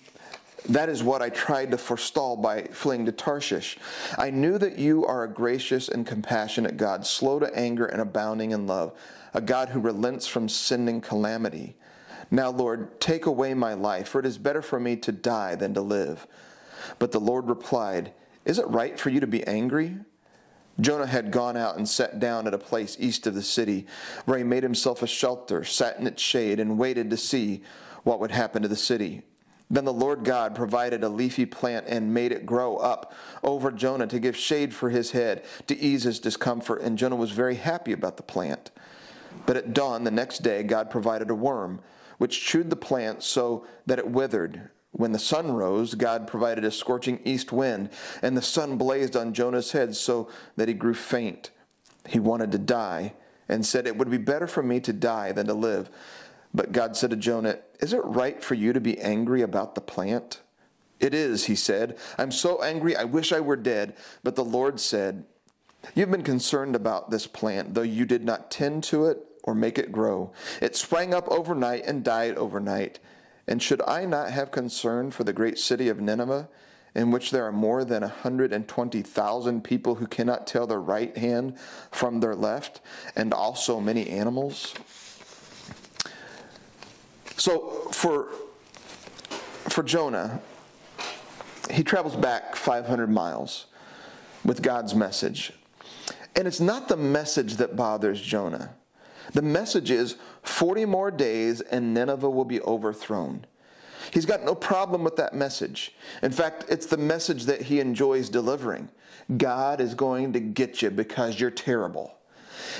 That 0.69 0.89
is 0.89 1.03
what 1.03 1.21
I 1.21 1.29
tried 1.29 1.71
to 1.71 1.77
forestall 1.77 2.37
by 2.37 2.63
fleeing 2.63 3.05
to 3.05 3.11
Tarshish. 3.11 3.77
I 4.17 4.31
knew 4.31 4.57
that 4.57 4.79
you 4.79 5.05
are 5.05 5.23
a 5.23 5.31
gracious 5.31 5.89
and 5.89 6.07
compassionate 6.07 6.77
God, 6.77 7.05
slow 7.05 7.39
to 7.39 7.55
anger 7.55 7.85
and 7.85 8.01
abounding 8.01 8.51
in 8.51 8.65
love, 8.65 8.93
a 9.33 9.41
God 9.41 9.69
who 9.69 9.79
relents 9.79 10.25
from 10.25 10.49
sending 10.49 11.01
calamity. 11.01 11.75
Now, 12.31 12.49
Lord, 12.49 12.99
take 12.99 13.27
away 13.27 13.53
my 13.53 13.75
life, 13.75 14.07
for 14.07 14.19
it 14.19 14.25
is 14.25 14.39
better 14.39 14.63
for 14.63 14.79
me 14.79 14.95
to 14.97 15.11
die 15.11 15.53
than 15.53 15.75
to 15.75 15.81
live. 15.81 16.25
But 16.97 17.11
the 17.11 17.19
Lord 17.19 17.47
replied, 17.47 18.13
Is 18.43 18.57
it 18.57 18.67
right 18.67 18.99
for 18.99 19.11
you 19.11 19.19
to 19.19 19.27
be 19.27 19.45
angry? 19.45 19.97
Jonah 20.79 21.05
had 21.05 21.31
gone 21.31 21.55
out 21.55 21.77
and 21.77 21.87
sat 21.87 22.19
down 22.19 22.47
at 22.47 22.53
a 22.53 22.57
place 22.57 22.97
east 22.99 23.27
of 23.27 23.33
the 23.33 23.41
city, 23.41 23.85
where 24.25 24.37
he 24.37 24.43
made 24.43 24.63
himself 24.63 25.01
a 25.01 25.07
shelter, 25.07 25.63
sat 25.63 25.97
in 25.97 26.07
its 26.07 26.21
shade, 26.21 26.59
and 26.59 26.77
waited 26.77 27.09
to 27.09 27.17
see 27.17 27.63
what 28.03 28.19
would 28.19 28.31
happen 28.31 28.61
to 28.61 28.67
the 28.67 28.75
city. 28.75 29.21
Then 29.69 29.85
the 29.85 29.93
Lord 29.93 30.23
God 30.23 30.53
provided 30.53 31.03
a 31.03 31.09
leafy 31.09 31.45
plant 31.45 31.87
and 31.87 32.13
made 32.13 32.31
it 32.31 32.45
grow 32.45 32.77
up 32.77 33.13
over 33.43 33.71
Jonah 33.71 34.07
to 34.07 34.19
give 34.19 34.37
shade 34.37 34.73
for 34.73 34.89
his 34.89 35.11
head, 35.11 35.43
to 35.67 35.77
ease 35.79 36.03
his 36.03 36.19
discomfort, 36.19 36.81
and 36.81 36.97
Jonah 36.97 37.15
was 37.15 37.31
very 37.31 37.55
happy 37.55 37.91
about 37.91 38.17
the 38.17 38.23
plant. 38.23 38.69
But 39.45 39.57
at 39.57 39.73
dawn 39.73 40.03
the 40.03 40.11
next 40.11 40.43
day, 40.43 40.61
God 40.61 40.89
provided 40.89 41.29
a 41.29 41.35
worm, 41.35 41.81
which 42.19 42.41
chewed 42.41 42.69
the 42.69 42.75
plant 42.75 43.23
so 43.23 43.65
that 43.85 43.99
it 43.99 44.07
withered. 44.07 44.69
When 44.95 45.11
the 45.11 45.19
sun 45.19 45.51
rose, 45.51 45.93
God 45.93 46.25
provided 46.25 46.63
a 46.63 46.71
scorching 46.71 47.19
east 47.25 47.51
wind, 47.51 47.89
and 48.21 48.37
the 48.37 48.41
sun 48.41 48.77
blazed 48.77 49.17
on 49.17 49.33
Jonah's 49.33 49.73
head 49.73 49.93
so 49.93 50.29
that 50.55 50.69
he 50.69 50.73
grew 50.73 50.93
faint. 50.93 51.51
He 52.07 52.17
wanted 52.17 52.53
to 52.53 52.57
die 52.57 53.13
and 53.49 53.65
said, 53.65 53.87
It 53.87 53.97
would 53.97 54.09
be 54.09 54.17
better 54.17 54.47
for 54.47 54.63
me 54.63 54.79
to 54.79 54.93
die 54.93 55.33
than 55.33 55.47
to 55.47 55.53
live. 55.53 55.89
But 56.53 56.71
God 56.71 56.95
said 56.95 57.09
to 57.09 57.17
Jonah, 57.17 57.59
Is 57.81 57.91
it 57.91 58.05
right 58.05 58.41
for 58.41 58.53
you 58.53 58.71
to 58.71 58.79
be 58.79 58.97
angry 59.01 59.41
about 59.41 59.75
the 59.75 59.81
plant? 59.81 60.39
It 61.01 61.13
is, 61.13 61.45
he 61.45 61.55
said. 61.55 61.97
I'm 62.17 62.31
so 62.31 62.63
angry, 62.63 62.95
I 62.95 63.03
wish 63.03 63.33
I 63.33 63.41
were 63.41 63.57
dead. 63.57 63.97
But 64.23 64.37
the 64.37 64.45
Lord 64.45 64.79
said, 64.79 65.25
You've 65.93 66.11
been 66.11 66.23
concerned 66.23 66.73
about 66.73 67.09
this 67.09 67.27
plant, 67.27 67.73
though 67.73 67.81
you 67.81 68.05
did 68.05 68.23
not 68.23 68.49
tend 68.49 68.85
to 68.85 69.07
it 69.07 69.25
or 69.43 69.53
make 69.53 69.77
it 69.77 69.91
grow. 69.91 70.31
It 70.61 70.77
sprang 70.77 71.13
up 71.13 71.27
overnight 71.27 71.85
and 71.85 72.01
died 72.01 72.37
overnight. 72.37 72.99
And 73.47 73.61
should 73.61 73.81
I 73.87 74.05
not 74.05 74.31
have 74.31 74.51
concern 74.51 75.11
for 75.11 75.23
the 75.23 75.33
great 75.33 75.59
city 75.59 75.89
of 75.89 75.99
Nineveh, 75.99 76.49
in 76.95 77.11
which 77.11 77.31
there 77.31 77.45
are 77.45 77.51
more 77.51 77.83
than 77.83 78.01
120,000 78.01 79.63
people 79.63 79.95
who 79.95 80.07
cannot 80.07 80.47
tell 80.47 80.65
their 80.65 80.79
right 80.79 81.15
hand 81.15 81.57
from 81.91 82.19
their 82.21 82.35
left, 82.35 82.81
and 83.15 83.33
also 83.33 83.79
many 83.79 84.09
animals? 84.09 84.73
So 87.37 87.89
for, 87.91 88.29
for 89.69 89.83
Jonah, 89.83 90.41
he 91.69 91.83
travels 91.83 92.15
back 92.15 92.55
500 92.55 93.09
miles 93.09 93.65
with 94.43 94.61
God's 94.61 94.95
message. 94.95 95.51
And 96.35 96.47
it's 96.47 96.59
not 96.59 96.87
the 96.87 96.97
message 96.97 97.55
that 97.55 97.75
bothers 97.75 98.21
Jonah. 98.21 98.75
The 99.33 99.41
message 99.41 99.91
is 99.91 100.15
40 100.43 100.85
more 100.85 101.11
days 101.11 101.61
and 101.61 101.93
Nineveh 101.93 102.29
will 102.29 102.45
be 102.45 102.61
overthrown. 102.61 103.45
He's 104.11 104.25
got 104.25 104.43
no 104.43 104.55
problem 104.55 105.03
with 105.03 105.15
that 105.15 105.33
message. 105.33 105.95
In 106.21 106.31
fact, 106.31 106.65
it's 106.69 106.85
the 106.85 106.97
message 106.97 107.45
that 107.45 107.63
he 107.63 107.79
enjoys 107.79 108.29
delivering. 108.29 108.89
God 109.37 109.81
is 109.81 109.95
going 109.95 110.33
to 110.33 110.39
get 110.39 110.81
you 110.81 110.91
because 110.91 111.39
you're 111.39 111.51
terrible. 111.51 112.15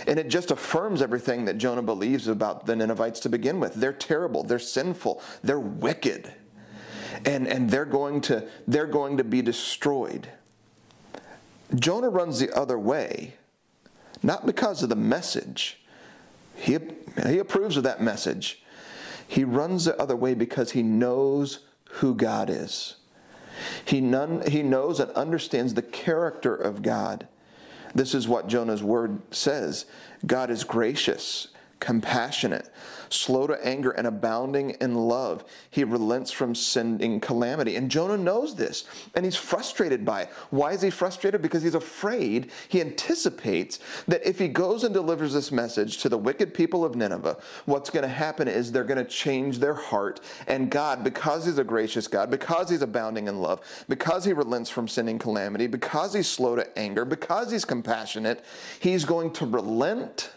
And 0.08 0.20
it 0.20 0.28
just 0.28 0.52
affirms 0.52 1.02
everything 1.02 1.46
that 1.46 1.58
Jonah 1.58 1.82
believes 1.82 2.28
about 2.28 2.66
the 2.66 2.76
Ninevites 2.76 3.20
to 3.22 3.30
begin 3.30 3.60
with. 3.60 3.76
They're 3.76 3.94
terrible, 3.94 4.44
they're 4.44 4.60
sinful, 4.60 5.22
they're 5.44 5.60
wicked. 5.60 6.34
And, 7.26 7.48
and 7.48 7.70
they're, 7.70 7.86
going 7.86 8.22
to, 8.22 8.48
they're 8.68 8.88
going 8.88 9.18
to 9.18 9.24
be 9.24 9.42
destroyed. 9.42 10.30
Jonah 11.74 12.10
runs 12.10 12.40
the 12.40 12.56
other 12.56 12.78
way, 12.78 13.36
not 14.22 14.46
because 14.46 14.84
of 14.84 14.90
the 14.90 14.96
message, 14.96 15.82
he, 16.56 16.78
he 17.28 17.40
approves 17.40 17.78
of 17.78 17.84
that 17.84 18.02
message. 18.02 18.64
He 19.28 19.44
runs 19.44 19.86
the 19.86 20.00
other 20.00 20.16
way 20.16 20.34
because 20.34 20.72
he 20.72 20.84
knows 20.84 21.60
who 21.90 22.16
God 22.16 22.50
is. 22.50 22.96
He, 23.86 24.02
none, 24.02 24.50
he 24.50 24.64
knows 24.64 25.00
and 25.00 25.12
understands 25.12 25.74
the 25.74 25.82
character 25.82 26.54
of 26.54 26.82
God. 26.82 27.28
This 27.94 28.14
is 28.14 28.28
what 28.28 28.48
Jonah's 28.48 28.84
word 28.84 29.22
says 29.34 29.86
God 30.26 30.50
is 30.50 30.64
gracious 30.64 31.48
compassionate, 31.80 32.70
slow 33.10 33.48
to 33.48 33.66
anger, 33.66 33.92
and 33.92 34.08
abounding 34.08 34.72
in 34.82 34.96
love. 34.96 35.44
He 35.70 35.84
relents 35.84 36.32
from 36.32 36.56
sending 36.56 37.20
calamity. 37.20 37.76
And 37.76 37.92
Jonah 37.92 38.18
knows 38.18 38.56
this, 38.56 38.86
and 39.14 39.26
he's 39.26 39.36
frustrated 39.36 40.04
by 40.06 40.24
it. 40.24 40.30
Why 40.50 40.72
is 40.72 40.82
he 40.82 40.90
frustrated? 40.90 41.42
Because 41.42 41.64
he's 41.64 41.76
afraid, 41.76 42.52
he 42.70 42.82
anticipates 42.82 43.80
that 44.08 44.26
if 44.28 44.40
he 44.40 44.48
goes 44.48 44.84
and 44.84 44.94
delivers 44.94 45.34
this 45.34 45.52
message 45.52 45.98
to 46.00 46.10
the 46.10 46.18
wicked 46.18 46.54
people 46.54 46.84
of 46.84 46.96
Nineveh, 46.96 47.38
what's 47.66 47.90
going 47.90 48.04
to 48.04 48.10
happen 48.10 48.48
is 48.48 48.72
they're 48.72 48.84
going 48.84 49.04
to 49.04 49.10
change 49.10 49.60
their 49.60 49.76
heart. 49.76 50.22
And 50.48 50.72
God, 50.72 51.04
because 51.04 51.46
he's 51.46 51.58
a 51.58 51.64
gracious 51.64 52.08
God, 52.08 52.32
because 52.32 52.70
he's 52.70 52.82
abounding 52.82 53.28
in 53.28 53.42
love, 53.42 53.62
because 53.90 54.26
he 54.26 54.34
relents 54.34 54.70
from 54.70 54.88
sending 54.88 55.20
calamity, 55.20 55.68
because 55.68 56.14
he's 56.14 56.28
slow 56.28 56.56
to 56.56 56.80
anger, 56.80 57.06
because 57.06 57.52
he's 57.52 57.66
compassionate, 57.66 58.44
he's 58.80 59.06
going 59.06 59.32
to 59.34 59.46
relent 59.46 60.32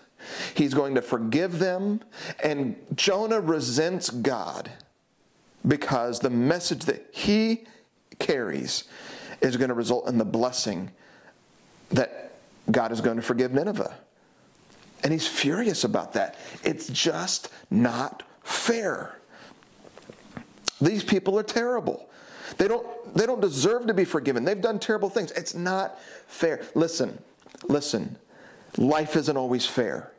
He's 0.54 0.74
going 0.74 0.94
to 0.94 1.02
forgive 1.02 1.58
them. 1.58 2.00
And 2.42 2.76
Jonah 2.94 3.40
resents 3.40 4.10
God 4.10 4.70
because 5.66 6.20
the 6.20 6.30
message 6.30 6.84
that 6.86 7.06
he 7.12 7.64
carries 8.18 8.84
is 9.40 9.56
going 9.56 9.68
to 9.68 9.74
result 9.74 10.08
in 10.08 10.18
the 10.18 10.24
blessing 10.24 10.90
that 11.90 12.32
God 12.70 12.92
is 12.92 13.00
going 13.00 13.16
to 13.16 13.22
forgive 13.22 13.52
Nineveh. 13.52 13.94
And 15.02 15.12
he's 15.12 15.26
furious 15.26 15.84
about 15.84 16.14
that. 16.14 16.36
It's 16.64 16.88
just 16.88 17.50
not 17.70 18.24
fair. 18.42 19.16
These 20.80 21.04
people 21.04 21.38
are 21.38 21.44
terrible. 21.44 22.08
They 22.56 22.66
don't, 22.66 22.86
they 23.14 23.26
don't 23.26 23.40
deserve 23.40 23.86
to 23.86 23.94
be 23.94 24.04
forgiven. 24.04 24.44
They've 24.44 24.60
done 24.60 24.78
terrible 24.78 25.08
things. 25.08 25.30
It's 25.32 25.54
not 25.54 26.00
fair. 26.26 26.62
Listen, 26.74 27.18
listen. 27.68 28.16
Life 28.78 29.16
isn't 29.16 29.36
always 29.36 29.66
fair. 29.66 30.12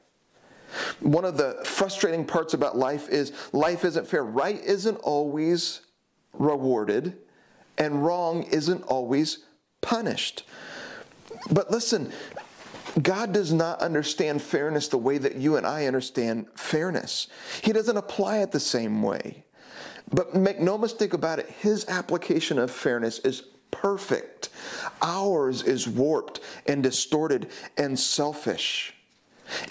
One 1.00 1.26
of 1.26 1.38
the 1.38 1.62
frustrating 1.64 2.26
parts 2.26 2.54
about 2.54 2.78
life 2.78 3.10
is 3.10 3.32
life 3.54 3.86
isn't 3.86 4.06
fair. 4.06 4.24
Right 4.24 4.62
isn't 4.62 4.98
always 4.98 5.82
rewarded, 6.34 7.18
and 7.78 8.06
wrong 8.06 8.44
isn't 8.44 8.84
always 8.84 9.40
punished. 9.82 10.44
But 11.50 11.72
listen, 11.72 12.12
God 13.02 13.32
does 13.32 13.54
not 13.54 13.82
understand 13.82 14.42
fairness 14.42 14.90
the 14.90 14.98
way 14.98 15.18
that 15.18 15.36
you 15.36 15.56
and 15.56 15.66
I 15.66 15.86
understand 15.86 16.48
fairness. 16.56 17.28
He 17.62 17.72
doesn't 17.72 17.98
apply 17.98 18.40
it 18.40 18.52
the 18.52 18.60
same 18.60 19.02
way. 19.02 19.46
But 20.12 20.36
make 20.36 20.60
no 20.60 20.78
mistake 20.78 21.14
about 21.14 21.40
it, 21.40 21.50
His 21.50 21.88
application 21.88 22.60
of 22.60 22.72
fairness 22.72 23.20
is 23.20 23.44
perfect. 23.72 24.50
Ours 25.02 25.64
is 25.64 25.88
warped 25.88 26.40
and 26.68 26.84
distorted 26.84 27.50
and 27.78 27.98
selfish. 27.98 28.94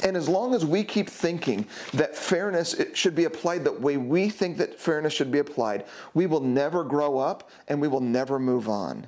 And 0.03 0.17
as 0.17 0.29
long 0.29 0.55
as 0.55 0.67
we 0.67 0.83
keep 0.83 1.09
thinking 1.09 1.67
that 1.95 2.17
fairness 2.17 2.75
should 2.95 3.15
be 3.15 3.25
applied 3.25 3.65
the 3.65 3.73
way 3.73 3.97
we 3.97 4.29
think 4.29 4.59
that 4.59 4.79
fairness 4.79 5.13
should 5.13 5.31
be 5.31 5.39
applied, 5.39 5.85
we 6.15 6.27
will 6.27 6.41
never 6.41 6.85
grow 6.85 7.19
up 7.19 7.51
and 7.69 7.81
we 7.81 7.89
will 7.89 8.01
never 8.01 8.39
move 8.39 8.69
on. 8.69 9.07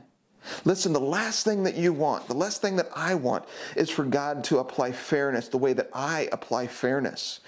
Listen, 0.65 0.93
the 0.93 1.01
last 1.01 1.45
thing 1.45 1.65
that 1.65 1.77
you 1.77 1.93
want, 1.93 2.27
the 2.27 2.35
last 2.35 2.63
thing 2.63 2.77
that 2.77 2.89
I 2.97 3.15
want, 3.15 3.45
is 3.77 3.91
for 3.91 4.05
God 4.05 4.43
to 4.45 4.59
apply 4.59 4.93
fairness 4.93 5.49
the 5.49 5.59
way 5.59 5.73
that 5.75 5.91
I 5.93 6.29
apply 6.33 6.67
fairness. 6.67 7.41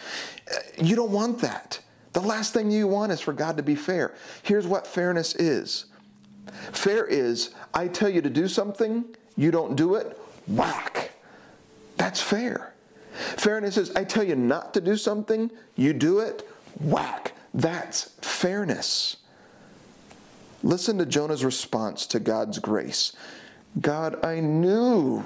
You 0.76 0.94
don't 0.94 1.11
want 1.11 1.38
that. 1.40 1.80
The 2.12 2.20
last 2.20 2.52
thing 2.52 2.70
you 2.70 2.87
want 2.87 3.12
is 3.12 3.20
for 3.20 3.32
God 3.32 3.56
to 3.56 3.62
be 3.62 3.75
fair. 3.75 4.14
Here's 4.42 4.66
what 4.66 4.87
fairness 4.87 5.34
is 5.37 5.87
fair 6.72 7.04
is 7.06 7.54
I 7.75 7.88
tell 7.88 8.08
you 8.08 8.22
to 8.22 8.30
do 8.30 8.49
something, 8.49 9.04
you 9.37 9.50
don't 9.50 9.76
do 9.76 9.94
it, 9.94 10.18
whack. 10.46 11.12
That's 11.96 12.20
fair. 12.20 12.75
Fairness 13.12 13.76
is 13.76 13.94
I 13.94 14.04
tell 14.04 14.25
you 14.25 14.37
not 14.37 14.75
to 14.75 14.80
do 14.80 14.96
something, 14.96 15.50
you 15.76 15.92
do 15.92 16.20
it, 16.20 16.49
whack. 16.80 17.32
That's 17.54 18.11
fairness. 18.20 19.16
Listen 20.62 20.99
to 20.99 21.06
Jonah's 21.06 21.44
response 21.44 22.06
to 22.06 22.20
God's 22.20 22.58
grace. 22.58 23.12
God, 23.80 24.25
I 24.25 24.40
knew. 24.40 25.25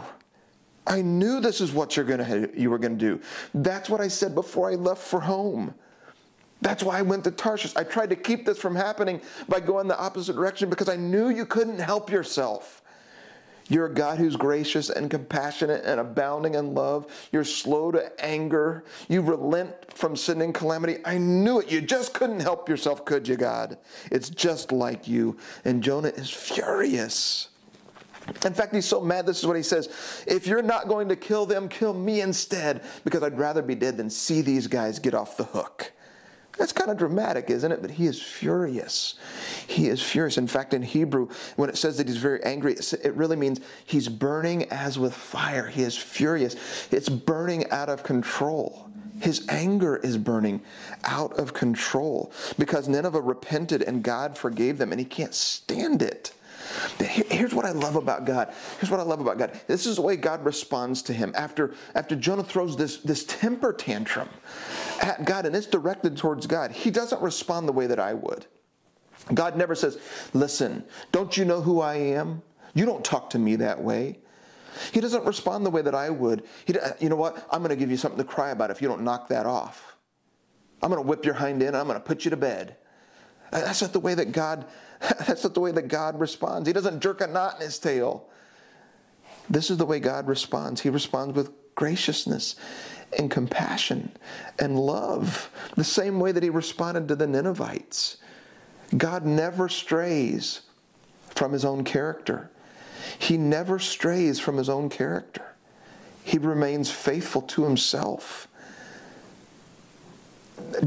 I 0.87 1.03
knew 1.03 1.41
this 1.41 1.61
is 1.61 1.73
what 1.73 1.97
you're 1.97 2.05
gonna, 2.05 2.49
you 2.55 2.71
were 2.71 2.79
going 2.79 2.99
to 2.99 3.05
do. 3.17 3.21
That's 3.55 3.91
what 3.91 4.01
I 4.01 4.09
said 4.09 4.35
before 4.35 4.71
I 4.71 4.75
left 4.75 5.03
for 5.03 5.21
home. 5.21 5.75
That's 6.63 6.83
why 6.83 6.99
I 6.99 7.03
went 7.03 7.25
to 7.25 7.31
Tarshish. 7.31 7.77
I 7.77 7.85
tried 7.85 8.11
to 8.11 8.17
keep 8.17 8.47
this 8.47 8.59
from 8.59 8.75
happening 8.75 9.21
by 9.49 9.61
going 9.61 9.89
the 9.89 9.99
opposite 9.99 10.35
direction 10.35 10.71
because 10.71 10.89
I 10.89 10.97
knew 10.97 11.29
you 11.29 11.45
couldn't 11.45 11.79
help 11.79 12.11
yourself. 12.11 12.83
You're 13.69 13.87
a 13.87 13.93
God 13.93 14.19
who's 14.19 14.37
gracious 14.37 14.91
and 14.91 15.11
compassionate 15.11 15.85
and 15.85 15.99
abounding 15.99 16.55
in 16.55 16.75
love. 16.75 17.07
You're 17.33 17.45
slow 17.45 17.91
to 17.91 18.25
anger. 18.25 18.85
You 19.09 19.23
relent 19.23 19.75
from 19.93 20.15
sin 20.15 20.41
and 20.41 20.55
calamity. 20.55 20.99
I 21.05 21.19
knew 21.19 21.61
it. 21.61 21.71
You 21.71 21.81
just 21.81 22.15
couldn't 22.15 22.41
help 22.41 22.69
yourself, 22.69 23.05
could 23.05 23.27
you, 23.27 23.37
God? 23.37 23.77
It's 24.13 24.31
just 24.31 24.71
like 24.71 25.09
you. 25.09 25.37
And 25.65 25.83
Jonah 25.83 26.09
is 26.09 26.31
furious. 26.31 27.49
In 28.45 28.55
fact, 28.55 28.75
he's 28.75 28.87
so 28.87 29.01
mad, 29.01 29.25
this 29.25 29.39
is 29.39 29.47
what 29.47 29.57
he 29.57 29.63
says 29.63 29.89
If 30.27 30.47
you're 30.47 30.63
not 30.63 30.89
going 30.89 31.09
to 31.09 31.17
kill 31.17 31.47
them, 31.47 31.69
kill 31.69 31.95
me 31.95 32.21
instead, 32.21 32.83
because 33.05 33.23
I'd 33.23 33.39
rather 33.39 33.63
be 33.63 33.75
dead 33.75 33.97
than 33.97 34.11
see 34.11 34.43
these 34.43 34.67
guys 34.67 34.99
get 34.99 35.15
off 35.15 35.37
the 35.37 35.45
hook. 35.45 35.93
That's 36.59 36.73
kind 36.73 36.91
of 36.91 36.97
dramatic, 36.97 37.51
isn't 37.51 37.71
it? 37.71 37.83
But 37.83 37.93
he 37.93 38.07
is 38.07 38.21
furious. 38.21 39.15
He 39.67 39.89
is 39.89 40.03
furious. 40.03 40.39
In 40.39 40.47
fact, 40.47 40.73
in 40.73 40.83
Hebrew, 40.83 41.29
when 41.57 41.69
it 41.69 41.77
says 41.77 41.99
that 41.99 42.09
he's 42.09 42.17
very 42.17 42.43
angry, 42.45 42.75
it 42.75 43.15
really 43.15 43.37
means 43.37 43.61
he's 43.85 44.09
burning 44.09 44.65
as 44.71 44.99
with 44.99 45.15
fire. 45.15 45.67
He 45.67 45.83
is 45.83 45.97
furious. 45.97 46.57
It's 46.91 47.09
burning 47.09 47.71
out 47.71 47.89
of 47.89 48.03
control. 48.03 48.91
His 49.21 49.47
anger 49.49 49.97
is 49.97 50.19
burning 50.19 50.63
out 51.05 51.39
of 51.39 51.55
control 51.55 52.33
because 52.59 52.89
Nineveh 52.89 53.21
repented 53.21 53.83
and 53.83 54.03
God 54.03 54.37
forgave 54.37 54.79
them, 54.79 54.93
and 54.93 54.99
he 54.99 55.07
can't 55.07 55.35
stand 55.35 56.03
it. 56.03 56.33
Here's 56.99 57.55
what 57.55 57.65
I 57.65 57.71
love 57.71 57.97
about 57.97 58.25
God. 58.25 58.53
Here's 58.79 58.91
what 58.91 59.01
I 59.01 59.05
love 59.05 59.21
about 59.21 59.39
God. 59.39 59.59
This 59.67 59.87
is 59.87 59.97
the 59.97 60.03
way 60.03 60.17
God 60.17 60.45
responds 60.45 61.01
to 61.03 61.13
him. 61.13 61.33
After, 61.37 61.75
after 61.95 62.17
Jonah 62.17 62.43
throws 62.43 62.77
this, 62.77 62.99
this 62.99 63.25
temper 63.25 63.73
tantrum 63.73 64.29
at 65.01 65.25
God 65.25 65.47
and 65.47 65.55
it's 65.55 65.67
directed 65.67 66.17
towards 66.17 66.47
God, 66.47 66.71
he 66.71 66.91
doesn't 66.91 67.21
respond 67.21 67.69
the 67.69 67.73
way 67.73 67.87
that 67.87 67.99
I 67.99 68.15
would. 68.15 68.47
God 69.35 69.57
never 69.57 69.75
says, 69.75 69.99
Listen, 70.35 70.85
don't 71.13 71.37
you 71.37 71.45
know 71.45 71.61
who 71.61 71.81
I 71.81 71.97
am? 71.97 72.43
You 72.75 72.87
don't 72.87 73.05
talk 73.05 73.31
to 73.31 73.39
me 73.39 73.57
that 73.57 73.83
way. 73.83 74.19
He 74.93 75.01
doesn't 75.01 75.25
respond 75.25 75.65
the 75.65 75.71
way 75.71 75.81
that 75.83 75.95
I 75.95 76.11
would. 76.11 76.45
He, 76.67 76.77
you 77.01 77.09
know 77.09 77.17
what? 77.17 77.47
I'm 77.51 77.61
going 77.61 77.71
to 77.71 77.77
give 77.77 77.91
you 77.91 77.97
something 77.97 78.19
to 78.19 78.25
cry 78.25 78.51
about 78.51 78.71
if 78.71 78.83
you 78.83 78.89
don't 78.89 79.03
knock 79.03 79.29
that 79.29 79.47
off. 79.47 79.97
I'm 80.83 80.91
going 80.91 81.03
to 81.03 81.09
whip 81.09 81.25
your 81.25 81.35
hind 81.35 81.63
end. 81.63 81.75
I'm 81.75 81.87
going 81.87 81.99
to 81.99 82.05
put 82.05 82.27
you 82.27 82.31
to 82.31 82.37
bed. 82.37 82.77
That's 83.51 83.81
not 83.81 83.95
the 83.95 84.01
way 84.01 84.13
that 84.15 84.33
God 84.33 84.67
That's 85.01 85.45
not 85.45 85.55
the 85.55 85.61
way 85.61 85.73
that 85.73 85.89
God 85.89 86.19
responds. 86.19 86.67
He 86.67 86.73
doesn't 86.73 87.01
jerk 87.01 87.21
a 87.21 87.27
knot 87.27 87.57
in 87.57 87.63
his 87.63 87.79
tail. 87.79 88.29
This 89.49 89.71
is 89.71 89.77
the 89.77 89.87
way 89.87 90.01
God 90.01 90.27
responds. 90.27 90.81
He 90.81 90.91
responds 90.91 91.35
with 91.35 91.51
graciousness 91.75 92.57
and 93.19 93.31
compassion 93.31 94.13
and 94.59 94.79
love, 94.79 95.51
the 95.77 95.85
same 95.85 96.21
way 96.21 96.33
that 96.33 96.43
he 96.43 96.51
responded 96.51 97.09
to 97.09 97.17
the 97.17 97.27
Ninevites. 97.27 98.19
God 98.97 99.25
never 99.25 99.69
strays 99.69 100.63
from 101.29 101.53
his 101.53 101.65
own 101.65 101.85
character. 101.85 102.51
He 103.19 103.37
never 103.37 103.79
strays 103.79 104.39
from 104.41 104.57
his 104.57 104.69
own 104.69 104.89
character. 104.89 105.55
He 106.23 106.39
remains 106.39 106.91
faithful 106.91 107.43
to 107.43 107.65
himself. 107.65 108.49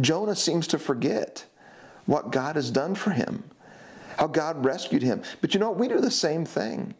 Jonah 0.01 0.35
seems 0.35 0.67
to 0.67 0.79
forget 0.79 1.45
what 2.05 2.31
God 2.31 2.55
has 2.55 2.71
done 2.71 2.95
for 2.95 3.11
him 3.11 3.43
how 4.19 4.27
God 4.27 4.65
rescued 4.65 5.01
him. 5.01 5.21
But 5.39 5.53
you 5.53 5.61
know, 5.61 5.69
what? 5.69 5.79
we 5.79 5.87
do 5.87 6.01
the 6.01 6.11
same 6.11 6.45
thing. 6.45 6.93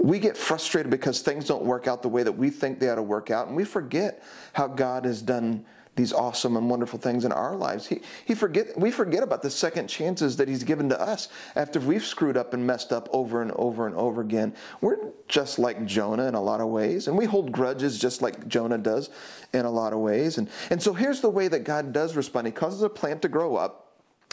We 0.00 0.18
get 0.18 0.36
frustrated 0.36 0.90
because 0.90 1.20
things 1.20 1.46
don't 1.46 1.64
work 1.64 1.86
out 1.86 2.02
the 2.02 2.08
way 2.08 2.22
that 2.22 2.32
we 2.32 2.50
think 2.50 2.78
they 2.78 2.88
ought 2.88 2.96
to 2.96 3.02
work 3.02 3.30
out, 3.30 3.48
and 3.48 3.56
we 3.56 3.64
forget 3.64 4.22
how 4.52 4.66
God 4.68 5.04
has 5.04 5.22
done 5.22 5.64
these 5.94 6.12
awesome 6.12 6.56
and 6.56 6.70
wonderful 6.70 6.98
things 6.98 7.24
in 7.24 7.32
our 7.32 7.54
lives. 7.54 7.86
He, 7.86 8.00
he 8.24 8.34
forget, 8.34 8.78
we 8.78 8.90
forget 8.90 9.22
about 9.22 9.42
the 9.42 9.50
second 9.50 9.88
chances 9.88 10.36
that 10.36 10.48
He's 10.48 10.64
given 10.64 10.88
to 10.88 11.00
us 11.00 11.28
after 11.54 11.80
we've 11.80 12.04
screwed 12.04 12.36
up 12.36 12.54
and 12.54 12.66
messed 12.66 12.92
up 12.92 13.08
over 13.12 13.42
and 13.42 13.52
over 13.52 13.86
and 13.86 13.94
over 13.94 14.22
again. 14.22 14.54
We're 14.80 14.96
just 15.28 15.58
like 15.58 15.84
Jonah 15.84 16.28
in 16.28 16.34
a 16.34 16.40
lot 16.40 16.60
of 16.60 16.68
ways, 16.68 17.08
and 17.08 17.16
we 17.16 17.26
hold 17.26 17.52
grudges 17.52 17.98
just 17.98 18.22
like 18.22 18.48
Jonah 18.48 18.78
does 18.78 19.10
in 19.52 19.66
a 19.66 19.70
lot 19.70 19.92
of 19.92 19.98
ways. 19.98 20.38
And, 20.38 20.48
and 20.70 20.82
so 20.82 20.94
here's 20.94 21.20
the 21.20 21.30
way 21.30 21.48
that 21.48 21.64
God 21.64 21.92
does 21.92 22.16
respond 22.16 22.46
He 22.46 22.52
causes 22.52 22.82
a 22.82 22.88
plant 22.88 23.20
to 23.22 23.28
grow 23.28 23.56
up 23.56 23.81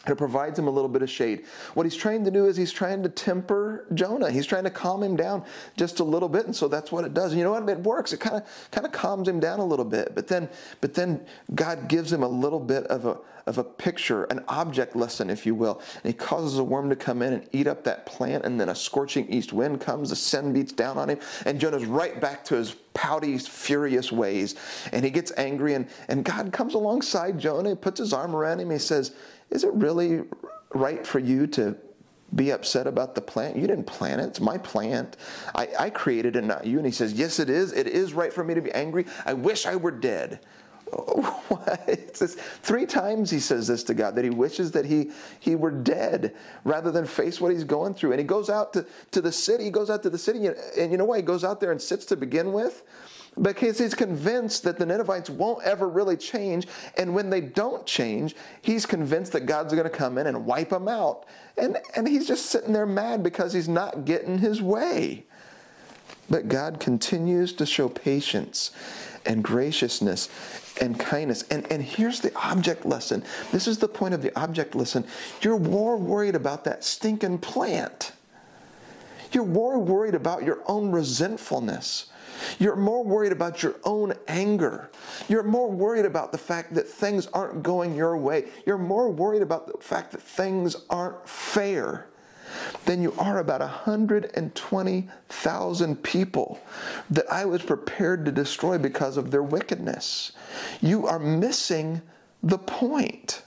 it 0.08 0.18
provides 0.18 0.58
him 0.58 0.68
a 0.68 0.72
little 0.72 0.90
bit 0.90 1.02
of 1.02 1.10
shade. 1.10 1.46
What 1.74 1.86
he's 1.86 1.96
trying 1.96 2.24
to 2.24 2.32
do 2.32 2.46
is 2.46 2.56
he's 2.56 2.72
trying 2.72 3.04
to 3.04 3.10
temper 3.10 3.86
Jonah. 3.94 4.32
He's 4.32 4.46
trying 4.46 4.64
to 4.64 4.70
calm 4.70 5.04
him 5.04 5.18
down 5.18 5.44
just 5.76 6.00
a 6.00 6.04
little 6.04 6.30
bit, 6.30 6.46
and 6.46 6.56
so 6.56 6.68
that's 6.68 6.92
what 6.92 7.04
it 7.04 7.14
does. 7.14 7.32
And 7.32 7.40
you 7.40 7.44
know 7.44 7.52
what? 7.52 7.68
It 7.68 7.80
works. 7.80 8.14
It 8.14 8.20
kind 8.20 8.38
of 8.38 8.72
kind 8.72 8.88
of 8.88 8.94
calms 8.94 9.28
him 9.28 9.40
down 9.40 9.60
a 9.60 9.66
little 9.66 9.86
bit. 9.86 10.16
But 10.16 10.28
then, 10.28 10.50
but 10.80 10.94
then 10.94 11.26
God 11.54 11.90
gives 11.90 12.14
him 12.14 12.24
a 12.24 12.28
little 12.28 12.60
bit 12.60 12.86
of 12.86 13.06
a 13.06 13.18
of 13.46 13.58
a 13.58 13.64
picture, 13.64 14.26
an 14.26 14.44
object 14.48 14.96
lesson, 14.96 15.30
if 15.30 15.44
you 15.46 15.56
will. 15.56 15.82
And 15.96 16.04
he 16.06 16.14
causes 16.14 16.60
a 16.60 16.64
worm 16.64 16.88
to 16.90 16.96
come 16.96 17.24
in 17.24 17.34
and 17.34 17.50
eat 17.52 17.68
up 17.68 17.84
that 17.84 18.06
plant, 18.06 18.46
and 18.46 18.62
then 18.62 18.70
a 18.70 18.76
scorching 18.76 19.28
east 19.28 19.52
wind 19.52 19.82
comes. 19.82 20.12
The 20.12 20.16
sun 20.16 20.54
beats 20.54 20.72
down 20.72 20.98
on 20.98 21.10
him, 21.10 21.20
and 21.46 21.60
Jonah's 21.60 21.86
right 21.86 22.22
back 22.22 22.46
to 22.46 22.56
his 22.56 22.76
pouty, 22.94 23.38
furious 23.38 24.12
ways. 24.12 24.56
And 24.94 25.04
he 25.04 25.10
gets 25.12 25.32
angry, 25.36 25.74
and, 25.74 25.88
and 26.08 26.24
God 26.24 26.54
comes 26.54 26.76
alongside 26.76 27.40
Jonah, 27.40 27.76
puts 27.76 28.00
his 28.00 28.14
arm 28.14 28.36
around 28.36 28.60
him, 28.60 28.70
he 28.70 28.78
says 28.78 29.16
is 29.52 29.64
it 29.64 29.74
really 29.74 30.24
right 30.74 31.06
for 31.06 31.20
you 31.20 31.48
to 31.48 31.76
be 32.36 32.52
upset 32.52 32.88
about 32.88 33.16
the 33.16 33.22
plant? 33.22 33.56
You 33.56 33.68
didn't 33.68 33.86
plant 33.86 34.22
it. 34.22 34.26
It's 34.26 34.40
my 34.40 34.58
plant. 34.58 35.18
I, 35.56 35.68
I 35.80 35.90
created 35.90 36.36
it, 36.36 36.44
not 36.44 36.66
you. 36.66 36.78
And 36.78 36.86
he 36.86 36.92
says, 36.92 37.14
Yes, 37.14 37.40
it 37.40 37.50
is. 37.50 37.74
It 37.74 37.88
is 37.88 38.14
right 38.14 38.32
for 38.32 38.44
me 38.44 38.54
to 38.54 38.62
be 38.62 38.72
angry. 38.72 39.06
I 39.26 39.34
wish 39.34 39.66
I 39.66 39.76
were 39.76 39.92
dead. 39.92 40.40
What? 41.50 42.18
three 42.64 42.86
times 42.86 43.30
he 43.30 43.40
says 43.40 43.68
this 43.68 43.84
to 43.84 43.94
God 43.94 44.16
that 44.16 44.24
he 44.24 44.30
wishes 44.30 44.72
that 44.72 44.86
he, 44.86 45.12
he 45.40 45.56
were 45.56 45.72
dead 45.72 46.36
rather 46.64 46.92
than 46.92 47.06
face 47.06 47.42
what 47.42 47.52
he's 47.52 47.64
going 47.64 47.94
through. 47.94 48.12
And 48.12 48.20
he 48.20 48.26
goes 48.26 48.50
out 48.50 48.74
to, 48.74 48.86
to 49.12 49.22
the 49.22 49.32
city. 49.32 49.66
He 49.66 49.70
goes 49.70 49.90
out 49.90 50.04
to 50.04 50.10
the 50.10 50.18
city, 50.18 50.48
and 50.78 50.92
you 50.92 50.98
know 50.98 51.06
why? 51.06 51.18
He 51.18 51.24
goes 51.24 51.44
out 51.44 51.60
there 51.60 51.72
and 51.72 51.82
sits 51.82 52.06
to 52.06 52.16
begin 52.16 52.54
with 52.54 52.84
because 53.42 53.78
he's 53.78 53.94
convinced 53.94 54.64
that 54.64 54.78
the 54.78 54.86
Ninevites 54.86 55.30
won't 55.30 55.64
ever 55.64 55.88
really 55.88 56.18
change. 56.18 56.68
And 56.98 57.14
when 57.14 57.30
they 57.30 57.42
don't 57.42 57.86
change, 57.86 58.36
he's 58.62 58.86
convinced 58.86 59.32
that 59.34 59.46
God's 59.46 59.74
going 59.74 59.86
to 59.86 59.90
come 59.90 60.18
in 60.18 60.28
and 60.28 60.46
wipe 60.46 60.70
them 60.70 60.88
out. 60.88 61.26
And, 61.58 61.78
and 61.96 62.08
he's 62.08 62.28
just 62.28 62.48
sitting 62.48 62.74
there 62.74 62.86
mad 62.86 63.24
because 63.24 63.54
he's 63.54 63.70
not 63.70 64.06
getting 64.06 64.38
his 64.38 64.62
way. 64.62 65.26
But 66.30 66.48
God 66.48 66.80
continues 66.80 67.54
to 67.54 67.66
show 67.66 67.90
patience 67.90 68.72
and 69.26 69.44
graciousness 69.44 70.30
and 70.80 71.00
kindness. 71.00 71.44
And, 71.50 71.70
and 71.72 71.82
here's 71.82 72.20
the 72.20 72.34
object 72.36 72.86
lesson. 72.86 73.24
This 73.52 73.68
is 73.68 73.80
the 73.80 73.88
point 73.88 74.14
of 74.14 74.22
the 74.22 74.38
object 74.40 74.76
lesson. 74.76 75.06
You're 75.42 75.60
more 75.60 75.98
worried 75.98 76.36
about 76.36 76.64
that 76.66 76.84
stinking 76.84 77.40
plant. 77.40 78.12
You're 79.32 79.46
more 79.46 79.78
worried 79.78 80.16
about 80.16 80.44
your 80.44 80.60
own 80.68 80.92
resentfulness 80.92 82.08
you're 82.60 82.76
more 82.76 83.04
worried 83.04 83.32
about 83.32 83.64
your 83.64 83.76
own 83.84 84.14
anger. 84.28 84.92
You're 85.28 85.42
more 85.44 85.72
worried 85.72 86.06
about 86.06 86.32
the 86.32 86.38
fact 86.38 86.76
that 86.76 86.88
things 86.88 87.26
aren't 87.28 87.64
going 87.64 87.96
your 87.96 88.18
way. 88.18 88.50
You're 88.66 88.78
more 88.78 89.10
worried 89.10 89.42
about 89.42 89.68
the 89.68 89.78
fact 89.80 90.12
that 90.12 90.22
things 90.22 90.76
aren't 90.90 91.28
fair 91.28 92.08
than 92.86 93.02
you 93.02 93.14
are 93.18 93.40
about 93.40 93.62
120,000 93.62 96.04
people 96.04 96.60
that 97.10 97.32
I 97.32 97.46
was 97.46 97.62
prepared 97.62 98.26
to 98.26 98.32
destroy 98.32 98.78
because 98.78 99.16
of 99.18 99.32
their 99.32 99.44
wickedness. 99.44 100.34
You 100.82 101.08
are 101.08 101.20
missing 101.20 102.02
the 102.42 102.58
point. 102.58 103.44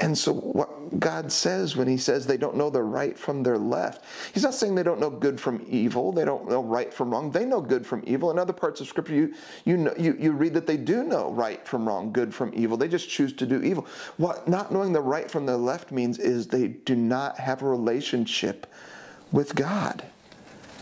And 0.00 0.16
so, 0.16 0.32
what 0.32 0.98
God 0.98 1.30
says 1.30 1.76
when 1.76 1.86
He 1.86 1.98
says 1.98 2.26
they 2.26 2.36
don't 2.36 2.56
know 2.56 2.70
their 2.70 2.84
right 2.84 3.18
from 3.18 3.42
their 3.42 3.58
left, 3.58 4.04
He's 4.32 4.42
not 4.42 4.54
saying 4.54 4.74
they 4.74 4.82
don't 4.82 5.00
know 5.00 5.10
good 5.10 5.40
from 5.40 5.64
evil, 5.68 6.12
they 6.12 6.24
don't 6.24 6.48
know 6.48 6.62
right 6.62 6.92
from 6.92 7.10
wrong. 7.10 7.30
They 7.30 7.44
know 7.44 7.60
good 7.60 7.86
from 7.86 8.02
evil. 8.06 8.30
In 8.30 8.38
other 8.38 8.52
parts 8.52 8.80
of 8.80 8.88
Scripture, 8.88 9.14
you, 9.14 9.34
you, 9.64 9.76
know, 9.76 9.94
you, 9.98 10.16
you 10.18 10.32
read 10.32 10.54
that 10.54 10.66
they 10.66 10.76
do 10.76 11.04
know 11.04 11.30
right 11.30 11.66
from 11.66 11.86
wrong, 11.86 12.12
good 12.12 12.34
from 12.34 12.52
evil. 12.54 12.76
They 12.76 12.88
just 12.88 13.08
choose 13.08 13.32
to 13.34 13.46
do 13.46 13.62
evil. 13.62 13.86
What 14.16 14.48
not 14.48 14.72
knowing 14.72 14.92
the 14.92 15.00
right 15.00 15.30
from 15.30 15.46
the 15.46 15.56
left 15.56 15.92
means 15.92 16.18
is 16.18 16.46
they 16.46 16.68
do 16.68 16.96
not 16.96 17.38
have 17.38 17.62
a 17.62 17.68
relationship 17.68 18.66
with 19.30 19.54
God. 19.54 20.04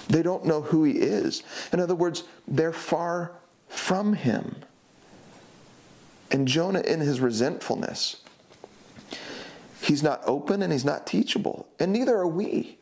They 0.08 0.22
don't 0.22 0.44
know 0.44 0.62
who 0.62 0.84
He 0.84 0.92
is. 0.92 1.42
In 1.72 1.80
other 1.80 1.94
words, 1.94 2.24
they're 2.46 2.72
far 2.72 3.32
from 3.68 4.14
Him. 4.14 4.56
And 6.30 6.48
Jonah, 6.48 6.80
in 6.80 7.00
his 7.00 7.20
resentfulness, 7.20 8.16
He's 9.86 10.02
not 10.02 10.20
open 10.26 10.62
and 10.62 10.72
he's 10.72 10.84
not 10.84 11.06
teachable, 11.06 11.68
and 11.78 11.92
neither 11.92 12.16
are 12.16 12.26
we. 12.26 12.78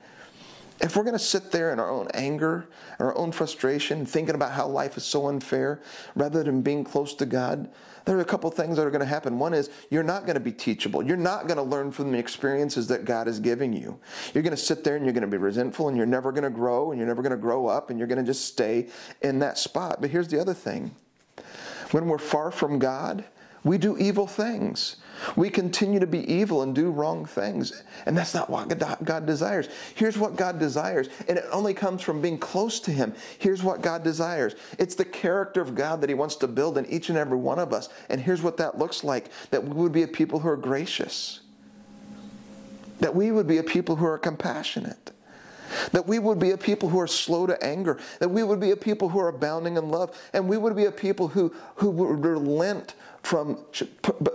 If 0.80 0.96
we're 0.96 1.04
going 1.04 1.12
to 1.12 1.18
sit 1.18 1.52
there 1.52 1.72
in 1.72 1.78
our 1.78 1.90
own 1.90 2.08
anger, 2.14 2.66
our 2.98 3.16
own 3.16 3.30
frustration, 3.30 4.06
thinking 4.06 4.34
about 4.34 4.52
how 4.52 4.66
life 4.66 4.96
is 4.96 5.04
so 5.04 5.28
unfair, 5.28 5.80
rather 6.16 6.42
than 6.42 6.62
being 6.62 6.82
close 6.82 7.14
to 7.14 7.26
God, 7.26 7.70
there 8.06 8.16
are 8.16 8.22
a 8.22 8.24
couple 8.24 8.50
things 8.50 8.76
that 8.76 8.86
are 8.86 8.90
going 8.90 9.00
to 9.00 9.06
happen. 9.06 9.38
One 9.38 9.52
is 9.54 9.70
you're 9.90 10.02
not 10.02 10.22
going 10.22 10.34
to 10.34 10.40
be 10.40 10.50
teachable. 10.50 11.02
You're 11.02 11.16
not 11.16 11.46
going 11.46 11.58
to 11.58 11.62
learn 11.62 11.92
from 11.92 12.10
the 12.10 12.18
experiences 12.18 12.86
that 12.88 13.04
God 13.04 13.28
is 13.28 13.38
giving 13.38 13.72
you. 13.72 13.98
You're 14.32 14.42
going 14.42 14.56
to 14.56 14.62
sit 14.62 14.82
there 14.82 14.96
and 14.96 15.04
you're 15.04 15.14
going 15.14 15.22
to 15.22 15.28
be 15.28 15.36
resentful 15.36 15.88
and 15.88 15.96
you're 15.96 16.06
never 16.06 16.32
going 16.32 16.44
to 16.44 16.50
grow 16.50 16.90
and 16.90 16.98
you're 16.98 17.08
never 17.08 17.22
going 17.22 17.32
to 17.32 17.38
grow 17.38 17.66
up 17.66 17.90
and 17.90 17.98
you're 17.98 18.08
going 18.08 18.18
to 18.18 18.24
just 18.24 18.46
stay 18.46 18.88
in 19.22 19.38
that 19.40 19.58
spot. 19.58 20.00
But 20.00 20.10
here's 20.10 20.28
the 20.28 20.40
other 20.40 20.54
thing 20.54 20.94
when 21.92 22.06
we're 22.06 22.18
far 22.18 22.50
from 22.50 22.78
God, 22.78 23.24
we 23.64 23.78
do 23.78 23.96
evil 23.96 24.26
things. 24.26 24.96
We 25.36 25.48
continue 25.48 25.98
to 25.98 26.06
be 26.06 26.30
evil 26.30 26.62
and 26.62 26.74
do 26.74 26.90
wrong 26.90 27.24
things. 27.24 27.82
And 28.04 28.16
that's 28.16 28.34
not 28.34 28.50
what 28.50 28.68
God 29.04 29.24
desires. 29.24 29.68
Here's 29.94 30.18
what 30.18 30.36
God 30.36 30.58
desires. 30.58 31.08
And 31.28 31.38
it 31.38 31.46
only 31.50 31.72
comes 31.72 32.02
from 32.02 32.20
being 32.20 32.36
close 32.36 32.78
to 32.80 32.90
Him. 32.90 33.14
Here's 33.38 33.62
what 33.62 33.80
God 33.80 34.04
desires 34.04 34.54
it's 34.78 34.94
the 34.94 35.04
character 35.04 35.62
of 35.62 35.74
God 35.74 36.02
that 36.02 36.10
He 36.10 36.14
wants 36.14 36.36
to 36.36 36.46
build 36.46 36.76
in 36.76 36.84
each 36.86 37.08
and 37.08 37.16
every 37.16 37.38
one 37.38 37.58
of 37.58 37.72
us. 37.72 37.88
And 38.10 38.20
here's 38.20 38.42
what 38.42 38.58
that 38.58 38.76
looks 38.76 39.02
like 39.02 39.30
that 39.50 39.64
we 39.64 39.74
would 39.82 39.92
be 39.92 40.02
a 40.02 40.08
people 40.08 40.40
who 40.40 40.48
are 40.48 40.58
gracious, 40.58 41.40
that 42.98 43.14
we 43.14 43.32
would 43.32 43.46
be 43.46 43.56
a 43.56 43.64
people 43.64 43.96
who 43.96 44.04
are 44.04 44.18
compassionate, 44.18 45.12
That 45.92 46.06
we 46.06 46.18
would 46.18 46.38
be 46.38 46.52
a 46.52 46.58
people 46.58 46.88
who 46.88 47.00
are 47.00 47.06
slow 47.06 47.46
to 47.46 47.62
anger, 47.64 47.98
that 48.20 48.28
we 48.28 48.42
would 48.42 48.60
be 48.60 48.70
a 48.70 48.76
people 48.76 49.08
who 49.08 49.20
are 49.20 49.28
abounding 49.28 49.76
in 49.76 49.88
love, 49.88 50.16
and 50.32 50.48
we 50.48 50.56
would 50.56 50.76
be 50.76 50.86
a 50.86 50.92
people 50.92 51.28
who, 51.28 51.54
who 51.76 51.90
would 51.90 52.24
relent 52.24 52.94
from, 53.24 53.64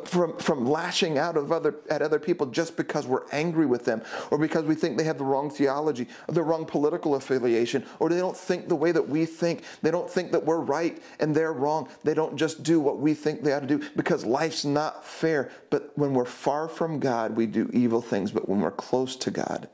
from, 0.06 0.36
from 0.38 0.66
lashing 0.66 1.20
out 1.20 1.38
of 1.38 1.52
other, 1.52 1.76
at 1.92 2.02
other 2.02 2.18
people 2.18 2.48
just 2.48 2.76
because 2.76 3.06
we're 3.06 3.30
angry 3.32 3.68
with 3.68 3.86
them 3.86 4.02
or 4.32 4.38
because 4.40 4.66
we 4.66 4.74
think 4.74 4.98
they 4.98 5.04
have 5.04 5.20
the 5.20 5.24
wrong 5.24 5.50
theology 5.50 6.08
or 6.28 6.34
the 6.34 6.42
wrong 6.42 6.66
political 6.66 7.14
affiliation 7.14 7.86
or 8.00 8.10
they 8.10 8.18
don't 8.18 8.36
think 8.36 8.68
the 8.68 8.76
way 8.76 8.92
that 8.92 9.08
we 9.08 9.28
think. 9.28 9.64
They 9.84 9.92
don't 9.92 10.10
think 10.10 10.32
that 10.32 10.44
we're 10.44 10.60
right 10.60 11.02
and 11.20 11.36
they're 11.36 11.54
wrong. 11.54 11.88
They 12.04 12.16
don't 12.16 12.36
just 12.36 12.64
do 12.64 12.80
what 12.80 12.98
we 12.98 13.14
think 13.14 13.44
they 13.44 13.54
ought 13.54 13.60
to 13.60 13.68
do 13.68 13.88
because 13.96 14.26
life's 14.26 14.66
not 14.66 15.06
fair. 15.06 15.52
But 15.70 15.92
when 15.96 16.16
we're 16.16 16.26
far 16.26 16.68
from 16.68 17.00
God, 17.00 17.36
we 17.36 17.46
do 17.46 17.70
evil 17.72 18.02
things. 18.02 18.32
But 18.32 18.50
when 18.50 18.60
we're 18.60 18.72
close 18.72 19.16
to 19.18 19.30
God, 19.30 19.70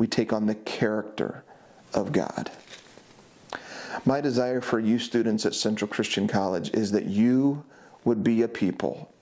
we 0.00 0.06
take 0.06 0.32
on 0.32 0.46
the 0.46 0.54
character 0.54 1.44
of 1.92 2.10
God. 2.10 2.50
My 4.06 4.22
desire 4.22 4.62
for 4.62 4.80
you 4.80 4.98
students 4.98 5.44
at 5.44 5.54
Central 5.54 5.90
Christian 5.90 6.26
College 6.26 6.70
is 6.70 6.90
that 6.92 7.04
you 7.04 7.62
would 8.06 8.24
be 8.24 8.40
a 8.40 8.48
people 8.48 9.12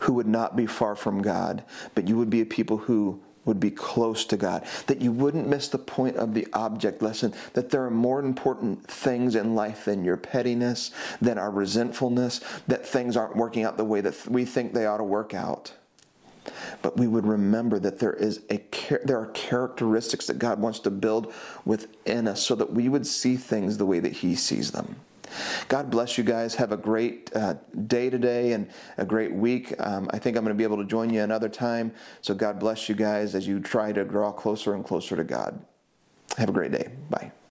who 0.00 0.12
would 0.12 0.26
not 0.26 0.56
be 0.56 0.66
far 0.66 0.94
from 0.94 1.22
God, 1.22 1.64
but 1.94 2.06
you 2.06 2.18
would 2.18 2.28
be 2.28 2.42
a 2.42 2.46
people 2.46 2.76
who 2.76 3.18
would 3.46 3.58
be 3.58 3.70
close 3.70 4.26
to 4.26 4.36
God. 4.36 4.66
That 4.88 5.00
you 5.00 5.10
wouldn't 5.10 5.48
miss 5.48 5.68
the 5.68 5.78
point 5.78 6.16
of 6.16 6.34
the 6.34 6.46
object 6.52 7.00
lesson, 7.00 7.32
that 7.54 7.70
there 7.70 7.82
are 7.82 7.90
more 7.90 8.20
important 8.20 8.86
things 8.86 9.36
in 9.36 9.54
life 9.54 9.86
than 9.86 10.04
your 10.04 10.18
pettiness, 10.18 10.90
than 11.22 11.38
our 11.38 11.50
resentfulness, 11.50 12.42
that 12.68 12.86
things 12.86 13.16
aren't 13.16 13.36
working 13.36 13.64
out 13.64 13.78
the 13.78 13.84
way 13.84 14.02
that 14.02 14.28
we 14.28 14.44
think 14.44 14.74
they 14.74 14.84
ought 14.84 14.98
to 14.98 15.04
work 15.04 15.32
out. 15.32 15.72
But 16.82 16.96
we 16.96 17.06
would 17.06 17.26
remember 17.26 17.78
that 17.78 17.98
there 17.98 18.14
is 18.14 18.42
a 18.50 18.62
there 19.04 19.18
are 19.18 19.30
characteristics 19.34 20.26
that 20.26 20.38
God 20.38 20.60
wants 20.60 20.80
to 20.80 20.90
build 20.90 21.32
within 21.64 22.28
us 22.28 22.42
so 22.42 22.54
that 22.54 22.72
we 22.72 22.88
would 22.88 23.06
see 23.06 23.36
things 23.36 23.76
the 23.76 23.86
way 23.86 24.00
that 24.00 24.12
he 24.12 24.34
sees 24.34 24.70
them. 24.70 24.96
God 25.68 25.90
bless 25.90 26.16
you 26.16 26.24
guys. 26.24 26.54
Have 26.54 26.72
a 26.72 26.76
great 26.76 27.30
uh, 27.34 27.54
day 27.86 28.10
today 28.10 28.52
and 28.52 28.68
a 28.96 29.04
great 29.04 29.32
week. 29.32 29.74
Um, 29.78 30.08
I 30.12 30.18
think 30.18 30.36
I'm 30.36 30.44
going 30.44 30.56
to 30.56 30.58
be 30.58 30.64
able 30.64 30.78
to 30.78 30.84
join 30.84 31.10
you 31.10 31.22
another 31.22 31.48
time. 31.48 31.92
So 32.20 32.34
God 32.34 32.58
bless 32.58 32.88
you 32.88 32.94
guys 32.94 33.34
as 33.34 33.46
you 33.46 33.60
try 33.60 33.92
to 33.92 34.04
draw 34.04 34.32
closer 34.32 34.74
and 34.74 34.84
closer 34.84 35.16
to 35.16 35.24
God. 35.24 35.60
Have 36.38 36.48
a 36.48 36.52
great 36.52 36.72
day. 36.72 36.90
Bye. 37.10 37.32